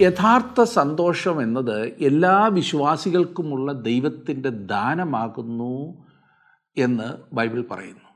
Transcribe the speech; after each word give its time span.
യഥാർത്ഥ 0.00 0.62
സന്തോഷം 0.62 1.42
എന്നത് 1.42 1.86
എല്ലാ 1.86 2.46
വിശ്വാസികൾക്കുമുള്ള 2.46 3.72
ദൈവത്തിന്റെ 3.72 4.48
ദാനമാകുന്നു 4.48 6.06
എന്ന് 6.76 7.34
ബൈബിൾ 7.34 7.64
പറയുന്നു. 7.70 8.08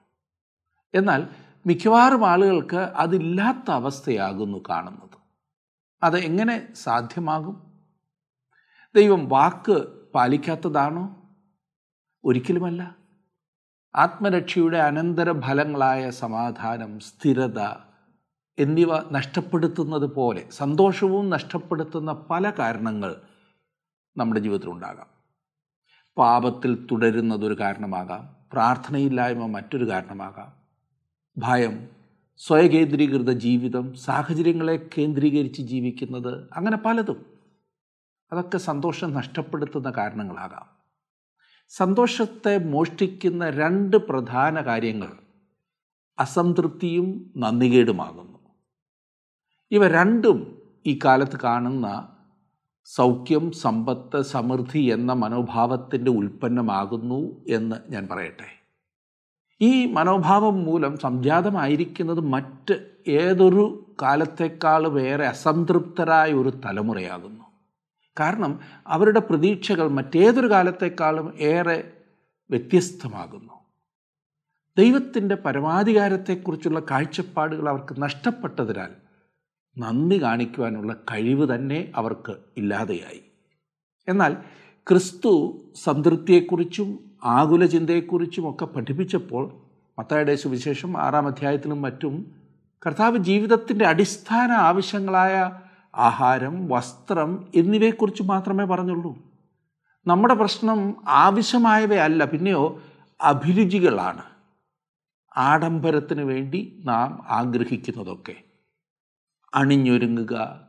എന്നാൽ 0.94 1.28
മിക്കവാറും 1.66 2.26
ആളുകൾക്ക് 2.28 2.76
അതില്ലാത്ത 2.76 3.70
അവസ്ഥയാകുന്നു 3.70 4.58
കാണുന്നത്. 4.70 5.18
അത് 6.02 6.18
എങ്ങനെ 6.18 6.74
സാധ്യമാകും? 6.74 7.72
ദൈവം 8.94 9.28
വാക്ക് 9.28 9.86
പാലിക്കാത്തതാണോ? 10.14 11.16
ഒരിക്കലുമല്ല. 12.24 12.96
ആത്മരക്ഷയുടെ 13.96 14.78
അനന്തര 14.78 15.40
ഫലങ്ങളായ 15.40 16.10
സമാധാനം 16.10 17.00
സ്ഥിരത 17.00 17.58
എന്നിവ 18.58 19.10
നഷ്ടപ്പെടുത്തുന്നത് 19.10 20.14
പോലെ 20.14 20.50
സന്തോഷവും 20.50 21.30
നഷ്ടപ്പെടുത്തുന്ന 21.30 22.12
പല 22.12 22.50
കാരണങ്ങൾ 22.50 23.16
നമ്മുടെ 24.16 24.40
ജീവിതത്തിലുണ്ടാകാം. 24.40 25.06
പാപത്തിൽ 26.18 26.86
തുടരുന്നതൊരു 26.92 27.60
കാരണമാകാം 27.60 28.36
പ്രാർത്ഥനയില്ലായ്മ 28.52 29.46
മറ്റൊരു 29.46 29.88
കാരണമാകാം. 29.88 30.52
ഭയം 31.38 31.88
സ്വയകേന്ദ്രീകൃത 32.36 33.30
ജീവിതം 33.30 33.94
സാഹചര്യങ്ങളെ 33.94 34.88
കേന്ദ്രീകരിച്ച് 34.98 35.62
ജീവിക്കുന്നത് 35.62 36.48
അങ്ങനെ 36.52 36.76
പലതും. 36.76 37.26
അതൊക്കെ 38.32 38.58
സന്തോഷം 38.58 39.14
നഷ്ടപ്പെടുത്തുന്ന 39.14 39.90
കാരണങ്ങളാകാം. 39.90 40.66
സന്തോഷത്തെ 41.68 42.58
മോഷ്ടിക്കുന്ന 42.58 43.50
രണ്ട് 43.50 43.96
പ്രധാന 43.96 44.60
കാര്യങ്ങൾ 44.60 45.12
അസംതൃപ്തിയും 46.18 47.34
നന്ദികേടുമാകുന്നു. 47.36 48.31
ഇവ 49.72 49.88
രണ്ടും 49.88 50.58
ഈ 50.86 50.98
കാലത്ത് 51.04 51.40
കാണുന്ന 51.40 52.08
സൗഖ്യം 52.84 53.52
സമ്പത്ത് 53.52 54.22
സമൃദ്ധി 54.22 54.78
എന്ന 54.78 55.12
മനോഭാവത്തിന്റെ 55.12 56.10
ഉൽപ്പന്നമാകുന്നു 56.10 57.44
എന്ന് 57.48 57.92
ഞാൻ 57.92 58.08
പറയട്ടെ. 58.08 58.62
ഈ 59.60 59.86
മനോഭാവം 59.86 60.64
മൂലം 60.64 60.98
സംജാതമായിരിക്കുന്നത് 60.98 62.20
മറ്റ് 62.20 62.94
ഏതൊരു 63.08 63.94
കാലത്തേക്കാളും 64.02 65.00
ഏറെ 65.00 65.26
അസംതൃപ്തരായ 65.26 66.32
ഒരു 66.32 66.48
തലമുറയാകുന്നു. 66.48 67.44
കാരണം 68.20 68.60
അവരുടെ 68.86 69.20
പ്രതീക്ഷകൾ 69.20 69.88
മറ്റേതൊരു 69.88 70.50
കാലത്തേക്കാളും 70.50 71.34
ഏറെ 71.40 71.92
വ്യത്യസ്തമാകുന്നു. 72.50 73.52
ദൈവത്തിന്റെ 74.78 75.34
പരമാധികാരത്തെക്കുറിച്ചുള്ള 75.34 76.80
കാഴ്ചപ്പാടുകൾ 76.80 77.68
അവർക്ക് 77.68 78.02
നഷ്ടപ്പെട്ടതിനാൽ 78.02 79.01
നന്ദി 79.78 80.22
കാണിക്കുവാനുള്ള 80.22 80.94
കഴിവ് 80.94 81.54
തന്നെ 81.54 81.92
അവർക്ക് 81.96 82.36
ഇല്ലാതെയായി. 82.56 83.22
എന്നാൽ 84.08 84.36
ക്രിസ്തു 84.88 85.60
സംതൃപ്തിയെക്കുറിച്ചും 85.84 86.98
ആകുല 87.24 87.66
ചിന്തയെക്കുറിച്ചും 87.66 88.50
ഒക്കെ 88.50 88.64
പഠിപ്പിച്ചപ്പോൾ 88.64 89.52
മത്തായുടെ 89.98 90.34
സുവിശേഷം 90.34 91.02
ആറാം 91.02 91.26
അധ്യായത്തിലും 91.26 91.82
മറ്റും 91.82 92.32
കർത്താവ് 92.86 93.18
ജീവിതത്തിന്റെ 93.18 93.86
അടിസ്ഥാന 93.86 94.52
ആവശ്യങ്ങളായ 94.52 95.60
ആഹാരം 95.94 96.68
വസ്ത്രം 96.68 97.48
എന്നിവയെക്കുറിച്ച് 97.54 98.22
മാത്രമേ 98.22 98.64
പറഞ്ഞുള്ളൂ. 98.64 99.18
നമ്മുടെ 100.06 100.34
പ്രശ്നം 100.34 100.94
ആവശ്യമായവയല്ല 101.08 102.24
പിന്നെയോ 102.24 102.82
അഭിരുചികളാണ്. 103.20 104.22
ആഡംബരത്തിന് 105.36 106.22
വേണ്ടി 106.22 106.82
നാം 106.84 107.24
ആഗ്രഹിക്കുന്നതൊക്കെ. 107.28 108.34
അണിഞ്ഞൊരുങ്ങുക. 109.54 110.60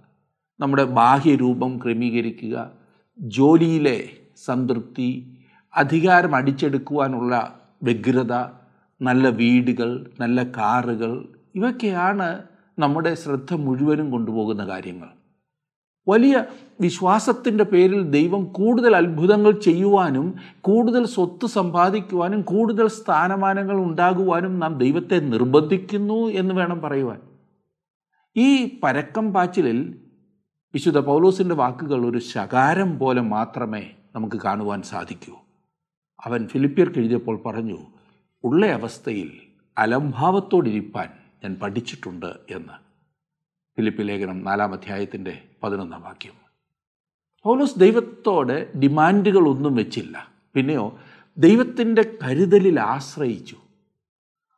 നമ്മുടെ 0.59 0.83
ബാഹ്യരൂപം 0.83 1.77
ക്രമീകരിക്കുക. 1.77 2.71
ജോലിയിലെ 3.19 4.09
സംതൃപ്തി 4.45 5.37
അധികാരം 5.75 6.35
അടിച്ചെടുക്കുവാനുള്ള 6.35 7.59
വ്യഗ്രത 7.83 8.33
നല്ല 9.01 9.29
വീടുകൾ 9.29 10.11
നല്ല 10.19 10.43
കാറുകൾ 10.43 11.25
ഇവയൊക്കെയാണ് 11.55 12.43
നമ്മുടെ 12.79 13.13
ശ്രദ്ധ 13.13 13.53
മുഴുവനും 13.53 14.11
കൊണ്ടുപോകുന്ന 14.11 14.67
കാര്യങ്ങൾ. 14.67 15.07
വലിയ 16.07 16.45
വിശ്വാസത്തിന്റെ 16.81 17.63
പേരിൽ 17.63 18.01
ദൈവം 18.03 18.43
കൂടുതൽ 18.45 18.95
അത്ഭുതങ്ങൾ 18.95 19.51
ചെയ്യുവാനും 19.51 20.33
കൂടുതൽ 20.61 21.05
സ്വത്ത് 21.05 21.45
സമ്പാദിക്കുവാനും 21.45 22.41
കൂടുതൽ 22.41 22.87
സ്ഥാനമാനങ്ങൾ 22.87 23.75
ഉണ്ടാകുവാനും 23.75 24.59
നാം 24.59 24.77
ദൈവത്തെ 24.77 25.19
നിർബന്ധിക്കുന്നു 25.19 26.27
എന്ന് 26.27 26.55
വേണം 26.55 26.81
പറയുവാൻ. 26.81 27.32
ഈ 28.37 28.79
പരക്കം 28.83 29.33
പാച്ചിലിൽ 29.33 29.99
വിശുദ്ധ 30.73 30.99
പൗലോസിന്റെ 30.99 31.55
വാക്കുകൾ 31.55 32.05
ഒരു 32.05 32.17
ശകാരം 32.17 32.99
പോലെ 32.99 33.21
മാത്രമേ 33.21 33.91
നമുക്ക് 34.15 34.35
കാണുവാൻ 34.35 34.81
സാധിക്കൂ. 34.81 35.35
അവൻ 36.25 36.47
ഫിലിപ്പിയർക്ക് 36.47 36.99
എഴുതിയപ്പോൾ 36.99 37.41
പറഞ്ഞു 37.45 37.77
ഉള്ള 38.43 38.65
അവസ്ഥയിൽ 38.65 39.39
അലംഭാവത്തോടിരിപ്പാൻ 39.77 41.09
ഞാൻ 41.43 41.55
പഠിച്ചിട്ടുണ്ട് 41.55 42.25
എന്ന്. 42.25 42.73
ഫിലിപ്പി 43.77 44.03
ലേഖനം 44.03 44.43
നാലാം 44.43 44.73
അധ്യായത്തിന്റെ 44.73 45.41
പതിനൊന്നാം 45.63 46.01
വാക്യം. 46.01 46.33
പൗലോസ് 47.43 47.79
ദൈവത്തോട് 47.79 48.77
ഡിമാൻഡുകളൊന്നും 48.77 49.75
വെച്ചില്ല. 49.75 50.27
പിന്നെയോ 50.53 50.99
ദൈവത്തിന്റെ 51.37 52.17
കരുതലിൽ 52.23 52.79
ആശ്രയിച്ചു. 52.79 53.57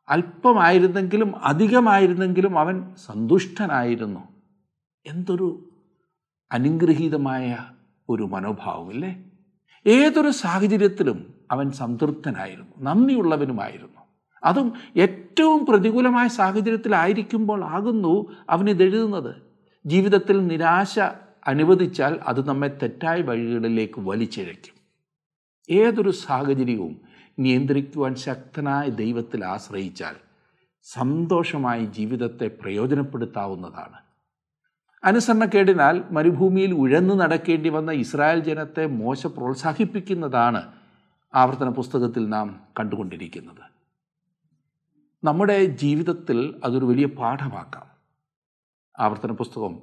അല്പമായിരുന്നെങ്കിലും 0.08 1.44
അധികമായിരുന്നെങ്കിലും 1.44 2.58
അവൻ 2.58 2.94
സന്തുഷ്ടനായിരുന്നു. 3.06 4.20
എന്തൊരു 5.06 5.70
അനുഗ്രഹീതമായ 6.52 7.56
ഒരു 8.08 8.22
മനോഭാവമില്ലേ? 8.22 9.24
ഏതൊരു 9.86 10.30
സാഹചര്യത്തിലും 10.30 11.34
അവൻ 11.50 11.70
സംതൃപ്തനായിരുന്നു 11.70 12.72
നന്ദിയുള്ളവനുമായിരുന്നു. 12.78 14.00
അതും 14.44 14.72
ഏറ്റവും 14.96 15.66
പ്രതികൂലമായ 15.66 16.28
സാഹചര്യത്തിലായിരിക്കുമ്പോൾ 16.28 17.64
ആകുന്നു 17.64 18.32
അവനിത് 18.50 18.76
ഇതെഴുതുന്നത് 18.76 19.34
ജീവിതത്തിൽ 19.86 20.46
നിരാശ 20.46 20.98
അനുവദിച്ചാൽ 21.46 22.20
അത് 22.26 22.48
നമ്മെ 22.48 22.68
തെറ്റായ 22.68 23.20
വഴികളിലേക്ക് 23.20 24.00
വലിച്ചിഴയ്ക്കും. 24.00 24.76
ഏതൊരു 25.70 26.10
സാഹചര്യവും 26.10 27.00
നിയന്ത്രിക്കുവാൻ 27.38 28.14
ശക്തനായ 28.14 28.88
ദൈവത്തിൽ 28.88 29.44
ആശ്രയിച്ചാൽ 29.44 30.14
സന്തോഷമായി 30.82 31.84
ജീവിതത്തെ 31.84 32.48
പ്രയോജനപ്പെടുത്താവുന്നതാണ്. 32.48 33.96
അനുസരണക്കേടിനാൽ 35.04 36.04
മരുഭൂമിയിൽ 36.10 36.74
ഉഴന്നു 36.74 37.14
നടക്കേണ്ടി 37.14 37.68
വന്ന 37.68 37.90
ഇസ്രായേൽ 37.90 38.40
ജനത്തെ 38.40 38.86
മോശ 38.86 39.26
പ്രോത്സാഹിപ്പിക്കുന്നതാണ് 39.26 40.72
ആവർത്തന 41.34 41.68
പുസ്തകത്തിൽ 41.68 42.28
നാം 42.28 42.60
കണ്ടുകൊണ്ടിരിക്കുന്നത്. 42.80 43.76
നമ്മുടെ 45.24 45.64
ജീവിതത്തിൽ 45.64 46.60
അതൊരു 46.64 46.84
വലിയ 46.84 47.06
പാഠമാക്കാം. 47.06 47.86
ആവർത്തന 48.98 49.30
പുസ്തകം. 49.30 49.78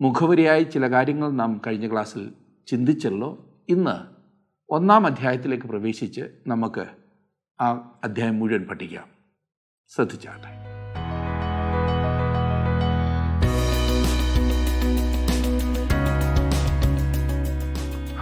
മുഖവരിയായി 0.00 0.64
ചില 0.64 0.90
കാര്യങ്ങൾ 0.90 1.30
നാം 1.30 1.60
കഴിഞ്ഞ 1.66 1.92
ക്ലാസ്സിൽ 1.92 2.32
ചിന്തിച്ചല്ലോ. 2.66 3.44
ഇന്ന് 3.68 4.21
ഒന്നാം 4.72 5.06
അധ്യായത്തിലേക്ക് 5.06 5.66
പ്രവേശിച്ച് 5.66 6.20
നമുക്ക് 6.46 6.86
ആ 7.60 7.98
അധ്യായം 8.04 8.38
മുഴുവൻ 8.38 8.64
പഠിക്കാം. 8.64 9.08
ശ്രദ്ധിച്ചാട്ടെ 9.94 10.50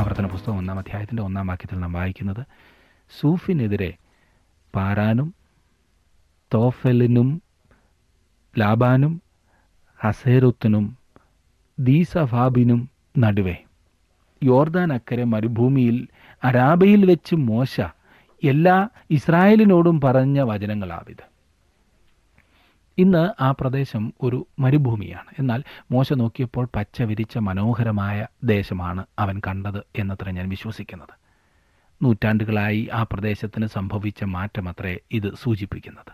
ആവർത്തന 0.01 0.27
പുസ്തകം 0.27 0.59
ഒന്നാം 0.59 0.79
അധ്യായത്തിന്റെ 0.79 1.23
ഒന്നാം 1.23 1.47
വാക്യത്തിൽ 1.47 1.81
നാം 1.81 1.93
വായിക്കുന്നത് 1.93 2.47
സൂഫിനെതിരെ 3.21 3.95
പാരാനും 4.75 5.35
തോഫലിനും 6.55 7.43
ലാബാനും 8.59 9.23
ഹസേറുത്തിനും 10.05 10.99
ദീസഫാബിനും 11.79 12.91
നടുവേ. 13.19 13.57
യോർദാൻ 14.45 14.93
അക്കരെ 14.93 15.25
മരുഭൂമിയിൽ 15.25 16.09
അരാബയിൽ 16.45 17.07
വെച്ച് 17.07 17.35
മോശ 17.35 17.81
എല്ലാ 18.45 18.89
ഇസ്രായേലിനോടും 19.11 20.01
പറഞ്ഞ 20.01 20.41
വചനങ്ങളാവിത്. 20.41 21.31
ഇന്ന് 22.99 23.43
ആ 23.43 23.51
പ്രദേശം 23.51 24.15
ഒരു 24.23 24.47
മരുഭൂമിയാണ്. 24.59 25.35
എന്നാൽ 25.39 25.65
മോശ 25.91 26.13
നോക്കിയപ്പോൾ 26.13 26.69
പച്ച 26.75 27.03
വിരിച്ച 27.03 27.39
മനോഹരമായ 27.39 28.27
ദേശമാണ് 28.45 29.05
അവൻ 29.19 29.41
കണ്ടത് 29.47 29.83
എന്നത്ര 29.97 30.31
ഞാൻ 30.31 30.49
വിശ്വസിക്കുന്നത്. 30.49 31.21
നൂറ്റാണ്ടുകളായി 32.05 32.89
ആ 32.93 33.03
പ്രദേശത്തിന് 33.03 33.67
സംഭവിച്ച 33.67 34.25
മാറ്റമത്രേ 34.25 34.99
ഇത് 35.13 35.35
സൂചിപ്പിക്കുന്നത്. 35.35 36.13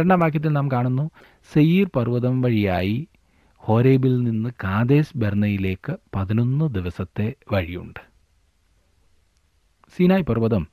രണ്ടാം 0.00 0.20
വാക്യത്തിൽ 0.20 0.48
നാം 0.48 0.70
കാണുന്നു 0.70 1.10
സെയ്യീർ 1.52 1.90
പർവതം 1.96 2.40
വഴിയായി 2.40 3.08
ഹോരേബിൽ 3.56 4.22
നിന്ന് 4.22 4.50
കാതേസ് 4.64 5.18
ബെർണയിലേക്ക് 5.18 5.96
പതിനൊന്ന് 6.14 6.74
ദിവസത്തെ 6.74 7.34
വഴിയുണ്ട്. 7.52 8.09
സീനായ് 9.96 10.22
പർവതം 10.22 10.66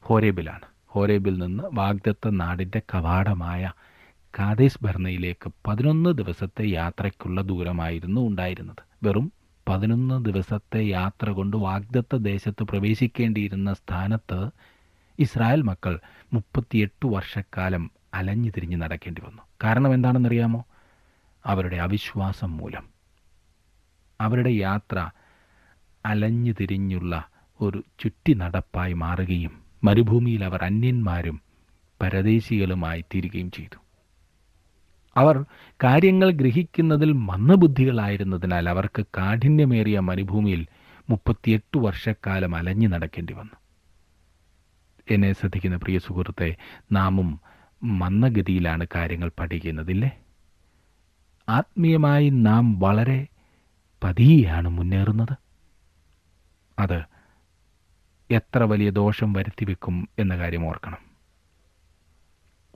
ഹോരേബിലാണ്. 0.00 0.62
ഹോരേബിൽ 0.86 1.38
നിന്ന് 1.38 1.64
വാഗ്ദത്ത 1.72 2.28
നാടിന്റെ 2.28 2.82
കവാടമായ 2.94 3.72
കാതേസ് 4.38 4.78
ഭരണയിലേക്ക് 4.82 5.52
പതിനൊന്ന് 5.66 6.10
ദിവസത്തെ 6.10 6.70
യാത്രയ്ക്കുള്ള 6.70 7.40
ദൂരമായിരുന്നു 7.42 8.20
ഉണ്ടായിരുന്നത്. 8.20 8.82
വെറും 9.02 9.32
പതിനൊന്ന് 9.68 10.24
ദിവസത്തെ 10.24 10.82
യാത്ര 10.82 11.30
കൊണ്ട് 11.30 11.56
വാഗ്ദത്ത 11.56 12.16
ദേശത്ത് 12.16 12.62
പ്രവേശിക്കേണ്ടിയിരുന്ന 12.62 13.72
സ്ഥാനത്ത് 13.72 14.50
ഇസ്രായേൽ 15.18 15.62
മക്കൾ 15.62 16.00
മുപ്പത്തിയെട്ട് 16.32 17.06
വർഷക്കാലം 17.06 17.90
അലഞ്ഞു 18.14 18.50
തിരിഞ്ഞ് 18.50 18.76
നടക്കേണ്ടി 18.76 19.22
വന്നു. 19.24 19.42
കാരണം 19.64 19.94
എന്താണെന്നറിയാമോ? 19.94 20.64
അവരുടെ 21.46 21.76
അവിശ്വാസം 21.76 22.56
മൂലം. 22.56 22.84
അവരുടെ 24.20 24.50
യാത്ര 24.50 25.10
അലഞ്ഞു 26.06 26.52
തിരിഞ്ഞുള്ള 26.60 27.28
ഒരു 27.60 27.84
ചുറ്റി 28.00 28.32
നടപ്പായി 28.32 28.92
മാറുകയും 28.92 29.62
മരുഭൂമിയിൽ 29.84 30.44
അവർ 30.44 30.64
അന്യന്മാരും 30.64 31.40
പരദേശികളുമായി 32.02 33.00
തീരുകയും 33.00 33.50
ചെയ്തു. 33.50 33.84
അവർ 35.16 35.44
കാര്യങ്ങൾ 35.84 36.30
ഗ്രഹിക്കുന്നതിൽ 36.30 37.12
മന്ദബുദ്ധികളായിരുന്നതിനാൽ 37.12 38.68
അവർക്ക് 38.68 39.06
കാഠിന്യമേറിയ 39.16 39.98
മരുഭൂമിയിൽ 39.98 40.66
മുപ്പത്തിയെട്ട് 41.10 41.78
വർഷക്കാലം 41.78 42.56
അലഞ്ഞു 42.56 42.88
നടക്കേണ്ടി 42.88 43.32
വന്നു. 43.32 43.56
എന്നെ 45.10 45.32
ശ്രദ്ധിക്കുന്ന 45.32 45.76
പ്രിയ 45.76 45.98
സുഹൃത്തെ 45.98 46.56
നാമും 46.92 47.40
മന്ദഗതിയിലാണ് 47.84 48.86
കാര്യങ്ങൾ 48.94 49.30
പഠിക്കുന്നതില്ലേ? 49.38 50.10
ആത്മീയമായി 51.48 52.28
നാം 52.28 52.78
വളരെ 52.78 53.26
പതിയെയാണ് 54.04 54.68
മുന്നേറുന്നത്. 54.68 55.36
അത് 56.78 57.13
എത്ര 58.30 58.62
വലിയ 58.62 58.90
ദോഷം 58.90 59.32
വരുത്തിവെക്കും 59.32 60.08
എന്ന 60.18 60.36
കാര്യം 60.36 60.66
ഓർക്കണം. 60.66 61.14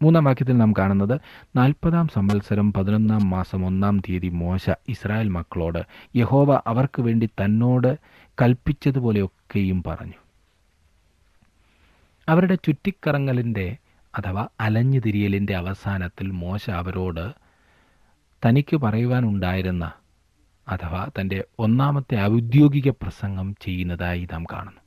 മൂന്നാം 0.03 0.25
വാക്യത്തിൽ 0.25 0.57
നാം 0.57 0.75
കാണുന്നത് 0.79 1.21
നാൽപ്പതാം 1.57 2.09
സംവത്സരം 2.09 2.73
പതിനൊന്നാം 2.73 3.31
മാസം 3.31 3.65
ഒന്നാം 3.67 3.99
തീയതി 3.99 4.29
മോശ 4.29 4.71
ഇസ്രായേൽ 4.89 5.29
മക്കളോട് 5.29 5.79
യഹോവ 6.17 6.63
അവർക്ക് 6.67 7.03
വേണ്ടി 7.03 7.27
തന്നോട് 7.27 7.99
കൽപ്പിച്ചതുപോലെയൊക്കെയും 8.43 9.83
പറഞ്ഞു. 9.87 10.13
അവരുടെ 12.29 12.55
ചുറ്റിക്കറങ്ങലിന്റെ 12.55 13.77
അഥവാ 14.19 14.49
അലഞ്ഞു 14.61 15.01
തിരിയലിന്റെ 15.01 15.57
അവസാനത്തിൽ 15.57 16.31
മോശ 16.31 16.71
അവരോട് 16.71 17.33
തനിക്ക് 18.47 18.77
പറയുവാനുണ്ടായിരുന്ന 18.77 19.93
അഥവാ 20.69 21.09
തന്റെ 21.21 21.45
ഒന്നാമത്തെ 21.59 22.17
ഔദ്യോഗിക 22.21 22.91
പ്രസംഗം 22.91 23.55
ചെയ്യുന്നതായി 23.61 24.29
നാം 24.33 24.45
കാണുന്നു. 24.45 24.78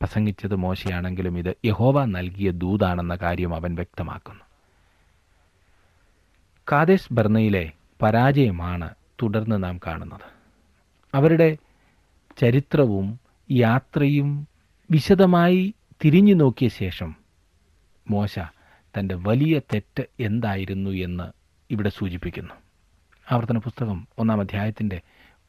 പ്രസംഗിച്ചത് 0.00 0.54
മോശയാണെങ്കിലും 0.54 1.38
ഇത് 1.38 1.56
യഹോവ 1.64 2.04
നൽകിയ 2.04 2.50
ദൂതാണെന്ന 2.50 3.14
കാര്യം 3.14 3.54
അവൻ 3.54 3.74
വ്യക്തമാക്കുന്നു. 3.74 4.40
കാദേശ് 6.72 7.12
ബർണയിലെ 7.12 7.72
പരാജയമാണ് 8.02 8.94
തുടർന്ന് 9.22 9.64
നാം 9.64 9.80
കാണുന്നത്. 9.86 10.26
അവരുടെ 11.14 11.56
ചരിത്രവും 12.40 13.20
യാത്രയും 13.50 14.48
വിശദമായി 14.90 15.74
തിരിഞ്ഞു 16.04 16.34
നോക്കിയ 16.34 16.68
ശേഷം 16.68 17.16
മോശ 18.10 18.38
തന്റെ 18.98 19.14
വലിയ 19.14 19.58
തെറ്റ് 19.58 20.04
എന്തായിരുന്നു 20.20 20.90
എന്ന് 20.90 21.24
ഇവിടെ 21.70 21.88
സൂചിപ്പിക്കുന്നു. 21.88 22.54
ആവർത്തന 23.32 23.58
പുസ്തകം 23.58 24.08
ഒന്നാം 24.18 24.40
അധ്യായത്തിന്റെ 24.40 25.00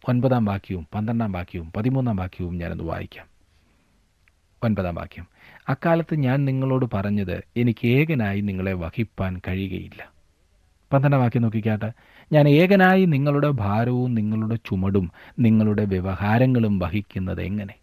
ഒൻപതാം 0.10 0.46
വാക്യവും 0.46 0.88
പന്ത്രണ്ടാം 0.96 1.32
വാക്യവും 1.32 1.72
പതിമൂന്നാം 1.72 2.16
വാക്യവും 2.16 2.58
ഞാനൊന്ന് 2.58 2.84
വായിക്കാം. 2.84 3.31
ഒൻപതാം 4.64 4.96
വാക്യം. 4.96 5.28
അക്കാലത്ത് 5.70 6.16
ഞാൻ 6.16 6.46
നിങ്ങളോട് 6.46 6.86
പറഞ്ഞത് 6.94 7.44
എനിക്ക് 7.58 7.88
ഏകനായി 7.88 8.42
നിങ്ങളെ 8.42 8.74
വഹിപ്പാൻ 8.74 9.42
കഴിയുകയില്ല. 9.48 10.12
പന്ത്രണ്ടാം 10.94 11.22
വാക്യം 11.22 11.42
നോക്കിക്കാട്ടെ. 11.42 11.92
ഞാൻ 12.32 12.50
ഏകനായി 12.50 13.06
നിങ്ങളുടെ 13.06 13.50
ഭാരവും 13.50 14.14
നിങ്ങളുടെ 14.14 14.56
ചുമടും 14.56 15.12
നിങ്ങളുടെ 15.40 15.86
വ്യവഹാരങ്ങളും 15.86 16.80
വഹിക്കുന്നത് 16.80 17.42
എങ്ങനെ? 17.42 17.76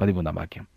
പതിമൂന്നാം 0.00 0.34
വാക്യം. 0.34 0.68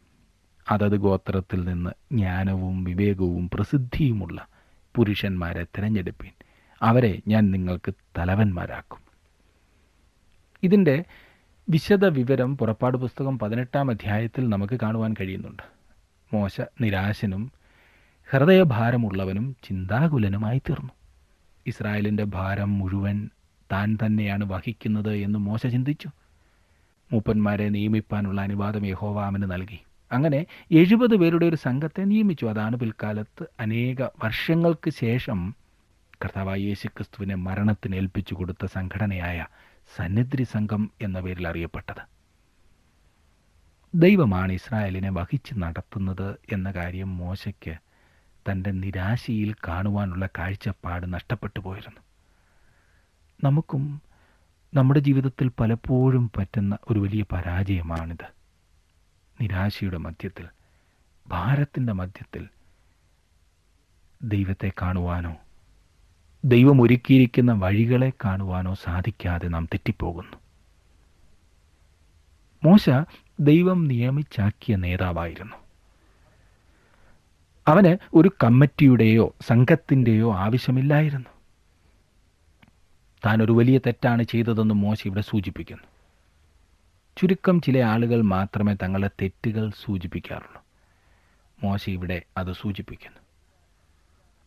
അതത് 0.72 0.98
ഗോത്രത്തിൽ 0.98 1.64
നിന്ന് 1.64 1.90
ജ്ഞാനവും 1.90 2.84
വിവേകവും 2.84 3.50
പ്രസിദ്ധിയുമുള്ള 3.50 4.48
പുരുഷന്മാരെ 4.96 5.64
തിരഞ്ഞെടുപ്പീൻ. 5.64 6.32
അവരെ 6.82 7.22
ഞാൻ 7.28 7.52
നിങ്ങൾക്ക് 7.52 7.94
തലവന്മാരാക്കും. 8.18 9.00
ഇതിന്റെ 10.64 11.04
വിശദ 11.70 12.06
വിവരം 12.06 12.58
പുറപ്പാട് 12.58 12.98
പുസ്തകം 12.98 13.40
പതിനെട്ടാം 13.40 13.90
അധ്യായത്തിൽ 13.90 14.50
നമുക്ക് 14.50 14.80
കാണുവാൻ 14.80 15.16
കഴിയുന്നുണ്ട്. 15.22 15.64
മോശ 16.34 16.62
നിരാശനും 16.82 17.52
ഹൃദയഭാരമുള്ളവനും 18.30 19.56
ചിന്താകുലനുമായി 19.64 20.60
തീർന്നു 20.60 20.90
ഇസ്രായേലിന്റെ 21.68 22.24
ഭാരം 22.24 22.80
മുഴുവൻ 22.80 23.30
താൻ 23.72 23.98
തന്നെയാണ് 24.06 24.46
വഹിക്കുന്നത് 24.46 25.18
എന്ന് 25.18 25.40
മോശ 25.40 25.68
ചിന്തിച്ചു. 25.68 26.10
മൂപ്പന്മാരെ 27.14 27.70
നിയമിപ്പാനുള്ള 27.70 28.42
അനുവാദം 28.42 28.86
യഹോവാമിന് 28.86 29.52
നൽകി. 29.52 29.80
അങ്ങനെ 30.12 30.46
എഴുപത് 30.72 31.16
പേരുടെ 31.16 31.46
ഒരു 31.46 31.56
സംഘത്തെ 31.56 32.02
നിയമിച്ചു. 32.02 32.46
അതാണ് 32.46 32.76
പിൽക്കാലത്ത് 32.76 33.46
അനേക 33.60 34.02
വർഷങ്ങൾക്ക് 34.02 34.90
ശേഷം 34.90 35.56
കർത്താവായ 36.24 36.60
യേശുക്രിസ്തുവിനെ 36.60 37.36
മരണത്തിന് 37.36 37.96
ഏൽപ്പിച്ചു 37.96 38.34
കൊടുത്ത 38.34 38.66
സംഘടനയായ 38.66 39.46
സന്നിധി 39.96 40.44
സംഘം 40.44 40.92
എന്ന 41.02 41.20
പേരിൽ 41.20 41.48
അറിയപ്പെട്ടത്. 41.48 42.18
ദൈവമാണ് 43.96 44.52
ഇസ്രായേലിനെ 44.52 45.10
വഹിച്ച് 45.10 45.54
നടത്തുന്നത് 45.56 46.40
എന്ന 46.52 46.72
കാര്യം 46.72 47.18
മോശയ്ക്ക് 47.18 47.78
തന്റെ 48.52 48.72
നിരാശയിൽ 48.72 49.56
കാണുവാനുള്ള 49.68 50.30
കാഴ്ചപ്പാട് 50.38 51.14
നഷ്ടപ്പെട്ടു 51.14 51.60
പോയിരുന്നു. 51.60 52.02
നമുക്കും 53.44 54.02
നമ്മുടെ 54.74 55.00
ജീവിതത്തിൽ 55.00 55.52
പലപ്പോഴും 55.60 56.32
പറ്റുന്ന 56.38 56.78
ഒരു 56.92 57.00
വലിയ 57.00 57.24
പരാജയമാണിത്. 57.32 58.28
നിരാശയുടെ 59.42 59.98
മധ്യത്തിൽ 59.98 60.48
ഭാരത്തിന്റെ 61.28 61.94
മധ്യത്തിൽ 61.94 62.48
ദൈവത്തെ 64.24 64.72
കാണുവാനോ 64.82 65.36
ദൈവം 66.46 66.82
ഒരുക്കിയിരിക്കുന്ന 66.82 67.52
വഴികളെ 67.52 68.12
കാണുവാനോ 68.26 68.74
സാധിക്കാതെ 68.74 69.48
നാം 69.48 69.66
തെറ്റിപ്പോകുന്നു. 69.66 70.38
മോശ 72.64 72.90
ദൈവം 73.40 73.88
നിയമിച്ചാക്കിയ 73.88 74.76
നേതാവായിരുന്നു. 74.76 75.56
അവന് 77.68 77.98
ഒരു 78.14 78.32
കമ്മിറ്റിയുടെയോ 78.44 79.36
സംഘത്തിന്റെയോ 79.42 80.36
ആവശ്യമില്ലായിരുന്നു. 80.36 81.30
താൻ 83.26 83.44
ഒരു 83.44 83.52
വലിയ 83.52 83.78
തെറ്റാണ് 83.78 84.24
ചെയ്തതെന്ന് 84.24 84.74
മോശ 84.74 85.02
ഇവിടെ 85.06 85.22
സൂചിപ്പിക്കുന്നു. 85.22 85.84
ചുരുക്കം 87.18 87.62
ചില 87.62 87.78
ആളുകൾ 87.78 88.22
മാത്രമേ 88.22 88.74
തങ്ങളുടെ 88.74 89.10
തെറ്റുകൾ 89.22 89.70
സൂചിപ്പിക്കാറുള്ളൂ. 89.70 90.64
മോശ 91.64 91.90
ഇവിടെ 91.90 92.22
അത് 92.38 92.54
സൂചിപ്പിക്കുന്നു. 92.54 93.18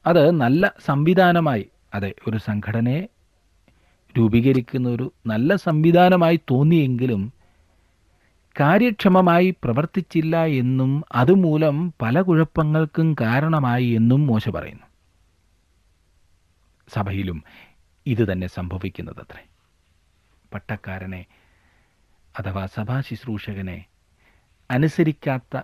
അത് 0.06 0.30
നല്ല 0.30 0.72
സംവിധാനമായി 0.86 1.68
അതെ 1.94 2.14
ഒരു 2.28 2.38
സംഘടനയെ 2.38 3.08
രൂപീകരിക്കുന്ന 4.18 4.88
ഒരു 4.88 5.12
നല്ല 5.26 5.56
സംവിധാനമായി 5.56 6.40
തോന്നിയെങ്കിലും 6.50 7.32
കാര്യക്ഷമമായി 8.60 9.50
പ്രവർത്തിച്ചില്ല 9.50 10.44
എന്നും 10.44 11.04
അതുമൂലം 11.14 11.94
പല 12.02 12.20
കുഴപ്പങ്ങൾക്കും 12.20 13.16
കാരണമായി 13.20 13.86
എന്നും 13.86 14.26
മോശ 14.26 14.48
പറയുന്നു. 14.48 14.86
സഭയിലും 16.88 17.44
ഇത് 18.06 18.32
തന്നെ 18.32 18.46
സംഭവിക്കുന്നത് 18.46 19.16
സംഭവിക്കുന്നതത്രേ. 19.16 19.44
പട്ടക്കാരനെ 20.54 21.26
അഥവാ 22.38 22.66
സഭാ 22.66 23.00
ശുശ്രൂഷകനെ 23.00 23.84
അനുസരിക്കാത്ത 24.70 25.60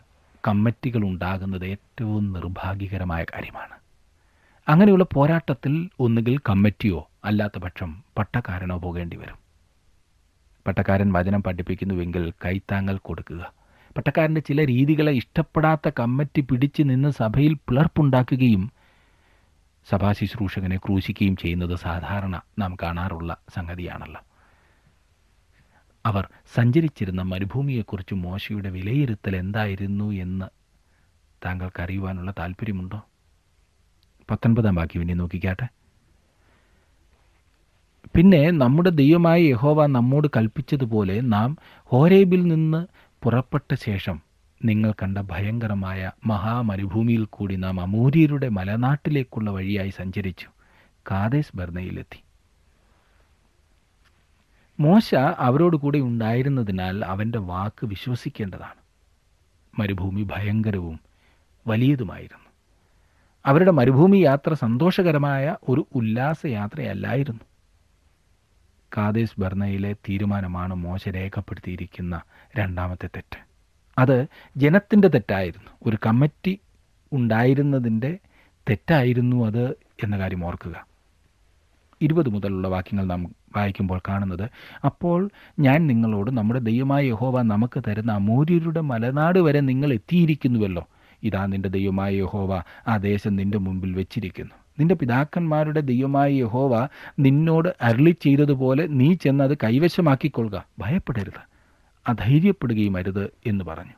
കമ്മിറ്റികൾ 0.48 1.04
ഉണ്ടാകുന്നത് 1.04 1.66
ഏറ്റവും 1.66 2.32
നിർഭാഗ്യകരമായ 2.32 3.24
കാര്യമാണ്. 3.24 3.85
അങ്ങനെയുള്ള 4.68 5.06
പോരാട്ടത്തിൽ 5.14 5.90
ഒന്നുകിൽ 6.00 6.38
കമ്മിറ്റിയോ 6.38 7.10
അല്ലാത്ത 7.24 7.58
പക്ഷം 7.58 8.04
പട്ടക്കാരനോ 8.18 8.78
പോകേണ്ടി 8.78 9.16
വരും. 9.16 9.38
പട്ടക്കാരൻ 10.66 11.12
വചനം 11.12 11.42
പഠിപ്പിക്കുന്നുവെങ്കിൽ 11.42 12.32
കൈത്താങ്ങൽ 12.44 12.98
കൊടുക്കുക. 12.98 13.52
പട്ടക്കാരന്റെ 13.96 14.40
ചില 14.40 14.66
രീതികളെ 14.66 15.12
ഇഷ്ടപ്പെടാത്ത 15.12 15.90
കമ്മിറ്റി 15.98 16.40
പിടിച്ചു 16.40 16.82
നിന്ന് 16.82 17.08
സഭയിൽ 17.08 17.54
പിളർപ്പുണ്ടാക്കുകയും 17.54 18.72
സഭാ 19.88 20.12
ശുശ്രൂഷകനെ 20.12 20.76
ക്രൂശിക്കുകയും 20.76 21.36
ചെയ്യുന്നത് 21.36 21.76
സാധാരണ 21.76 22.42
നാം 22.58 22.76
കാണാറുള്ള 22.82 23.36
സംഗതിയാണല്ലോ. 23.54 24.20
അവർ 26.06 26.28
സഞ്ചരിച്ചിരുന്ന 26.54 27.22
മരുഭൂമിയെക്കുറിച്ച് 27.22 28.14
മോശയുടെ 28.14 28.70
വിലയിരുത്തൽ 28.70 29.36
എന്തായിരുന്നു 29.36 30.12
എന്ന് 30.12 30.46
താങ്കൾക്ക് 31.44 31.82
അറിയുവാനുള്ള 31.82 32.34
താല്പര്യമുണ്ടോ 32.38 33.06
പത്തൊൻപതാം 34.30 34.74
വാക്യം 34.74 35.02
ഇനി 35.02 35.12
നോക്കിക്കാട്ടെ. 35.12 35.66
പിന്നെ 38.16 38.50
നമ്മുടെ 38.50 38.90
ദൈവമായ 38.90 39.40
യഹോവ 39.42 39.86
നമ്മോട് 39.86 40.28
കൽപ്പിച്ചതുപോലെ 40.36 41.20
നാം 41.20 41.58
ഹോരേബിൽ 41.84 42.42
നിന്ന് 42.42 42.86
പുറപ്പെട്ട 43.22 43.74
ശേഷം 43.74 44.20
നിങ്ങൾ 44.64 44.92
കണ്ട 44.92 45.18
ഭയങ്കരമായ 45.18 46.10
മഹാമരുഭൂമിയിൽ 46.26 47.24
കൂടി 47.24 47.56
നാം 47.56 47.80
അമൂര്യരുടെ 47.80 48.48
മലനാട്ടിലേക്കുള്ള 48.48 49.50
വഴിയായി 49.50 49.90
സഞ്ചരിച്ചു. 49.90 50.48
കാതേസ് 51.10 51.56
ബർണയിലെത്തി 51.56 52.20
മോശ 54.80 55.14
അവരോട് 55.14 55.76
കൂടി 55.76 56.00
ഉണ്ടായിരുന്നതിനാൽ 56.00 57.04
അവന്റെ 57.04 57.38
വാക്ക് 57.38 57.86
വിശ്വസിക്കേണ്ടതാണ്. 57.86 58.80
മരുഭൂമി 59.78 60.22
ഭയങ്കരവും 60.22 61.00
വലിയതുമായിരുന്നു. 61.66 62.45
അവരുടെ 63.46 63.70
മരുഭൂമി 63.70 64.18
യാത്ര 64.18 64.54
സന്തോഷകരമായ 64.54 65.56
ഒരു 65.68 65.86
ഉല്ലാസയാത്രയല്ലായിരുന്നു. 65.94 67.40
കാദേശ് 68.96 69.40
ബർണയിലെ 69.40 69.92
തീരുമാനമാണ് 69.92 70.74
മോശ 70.74 71.08
രേഖപ്പെടുത്തിയിരിക്കുന്ന 71.08 72.20
രണ്ടാമത്തെ 72.58 73.06
തെറ്റ്. 73.06 73.38
അത് 73.98 74.26
ജനത്തിന്റെ 74.56 75.08
തെറ്റായിരുന്നു. 75.08 75.70
ഒരു 75.86 75.96
കമ്മിറ്റി 76.06 76.60
ഉണ്ടായിരുന്നതിന്റെ 77.12 78.18
തെറ്റായിരുന്നു 78.70 79.46
അത് 79.46 79.70
എന്ന 80.02 80.18
കാര്യം 80.18 80.46
ഓർക്കുക. 80.46 80.86
ഇരുപത് 82.02 82.28
മുതലുള്ള 82.28 82.68
വാക്യങ്ങൾ 82.68 83.04
നാം 83.04 83.34
വായിക്കുമ്പോൾ 83.56 84.00
കാണുന്നത് 84.08 84.50
അപ്പോൾ 84.84 85.30
ഞാൻ 85.58 85.86
നിങ്ങളോട് 85.86 86.30
നമ്മുടെ 86.30 86.60
ദൈവമായ 86.60 87.04
യഹോവ 87.04 87.42
നമുക്ക് 87.42 87.82
തരുന്ന 87.88 88.12
അമൂര്യരുടെ 88.12 88.80
മലനാട് 88.80 89.38
വരെ 89.38 89.60
നിങ്ങൾ 89.60 89.92
എത്തിയിരിക്കുന്നുവല്ലോ. 89.92 90.86
ഇതാ 91.22 91.46
നിന്റെ 91.46 91.68
ദൈവമായ 91.68 92.14
യഹോവ 92.14 92.62
ആ 92.88 92.96
ദേശം 92.96 93.36
നിന്റെ 93.36 93.58
മുമ്പിൽ 93.58 93.94
വെച്ചിരിക്കുന്നു. 93.94 94.54
നിന്റെ 94.78 94.94
പിതാക്കന്മാരുടെ 94.94 95.80
ദൈവമായ 95.80 96.32
യഹോവ 96.32 96.88
നിന്നോട് 97.18 97.68
അരുളി 97.82 98.16
ചെയ്തതുപോലെ 98.20 98.86
നീ 98.86 99.14
ചെന്ന് 99.14 99.44
അത് 99.44 99.54
കൈവശമാക്കിക്കൊള്ളുക. 99.54 100.64
ഭയപ്പെടരുത്. 100.78 101.56
അധൈര്യപ്പെടുകയും 102.08 102.96
അരുത് 102.96 103.30
എന്ന് 103.46 103.64
പറഞ്ഞു. 103.64 103.92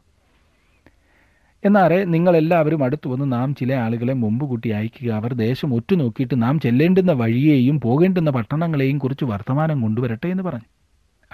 എന്നാറെ 1.65 2.05
നിങ്ങളെല്ലാവരും 2.05 2.85
അടുത്തു 2.85 3.09
വന്ന് 3.09 3.33
നാം 3.33 3.55
ചില 3.55 3.73
ആളുകളെ 3.73 4.13
മുമ്പ് 4.13 4.47
കൂട്ടി 4.47 4.69
അയക്കുക. 4.69 5.11
അവർ 5.11 5.35
ദേശം 5.35 5.75
ഒറ്റുനോക്കിയിട്ട് 5.75 6.43
നാം 6.43 6.61
ചെല്ലേണ്ടുന്ന 6.61 7.13
വഴിയെയും 7.13 7.81
പോകേണ്ടുന്ന 7.81 8.31
പട്ടണങ്ങളെയും 8.31 8.99
കുറിച്ച് 8.99 9.25
വർത്തമാനം 9.25 9.81
കൊണ്ടുവരട്ടെ 9.81 10.29
എന്ന് 10.29 10.43
പറഞ്ഞു. 10.43 10.65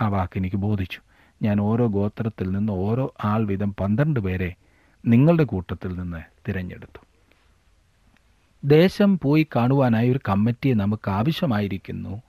ആ 0.01 0.09
വാക്ക് 0.09 0.39
എനിക്ക് 0.39 0.57
ബോധിച്ചു. 0.57 1.01
ഞാൻ 1.43 1.61
ഓരോ 1.61 1.87
ഗോത്രത്തിൽ 1.87 2.51
നിന്ന് 2.51 2.73
ഓരോ 2.73 3.15
ആൾ 3.25 3.45
വീതം 3.45 3.75
പന്ത്രണ്ട് 3.81 4.21
പേരെ 4.21 4.55
നിങ്ങളുടെ 5.07 5.45
കൂട്ടത്തിൽ 5.45 5.99
നിന്ന് 5.99 6.23
തിരഞ്ഞെടുത്തു. 6.49 7.07
ദേശം 8.65 9.19
പോയി 9.19 9.47
കാണുവാനായി 9.57 10.11
ഒരു 10.11 10.21
കമ്മിറ്റിയെ 10.29 10.75
നമുക്ക് 10.75 11.11
ആവശ്യമായിരിക്കുന്നു 11.11 12.23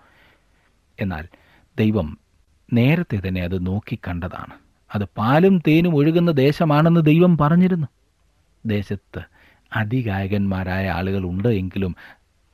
എന്നാൽ 1.00 1.28
ദൈവം 1.80 2.18
നേരത്തെ 2.74 3.22
തന്നെ 3.28 3.42
അത് 3.42 3.68
നോക്കിക്കണ്ടതാണ് 3.68 4.54
അത് 4.96 5.04
പാലും 5.18 5.60
തേനും 5.68 5.96
ഒഴുകുന്ന 5.96 6.32
ദേശമാണെന്ന് 6.32 7.06
ദൈവം 7.06 7.38
പറഞ്ഞിരുന്നു. 7.38 7.88
ദേശത്ത് 8.66 9.22
അതികായകന്മാരായ 9.74 10.90
ആളുകൾ 10.90 11.24
ഉണ്ട് 11.24 11.48
എങ്കിലും 11.48 11.96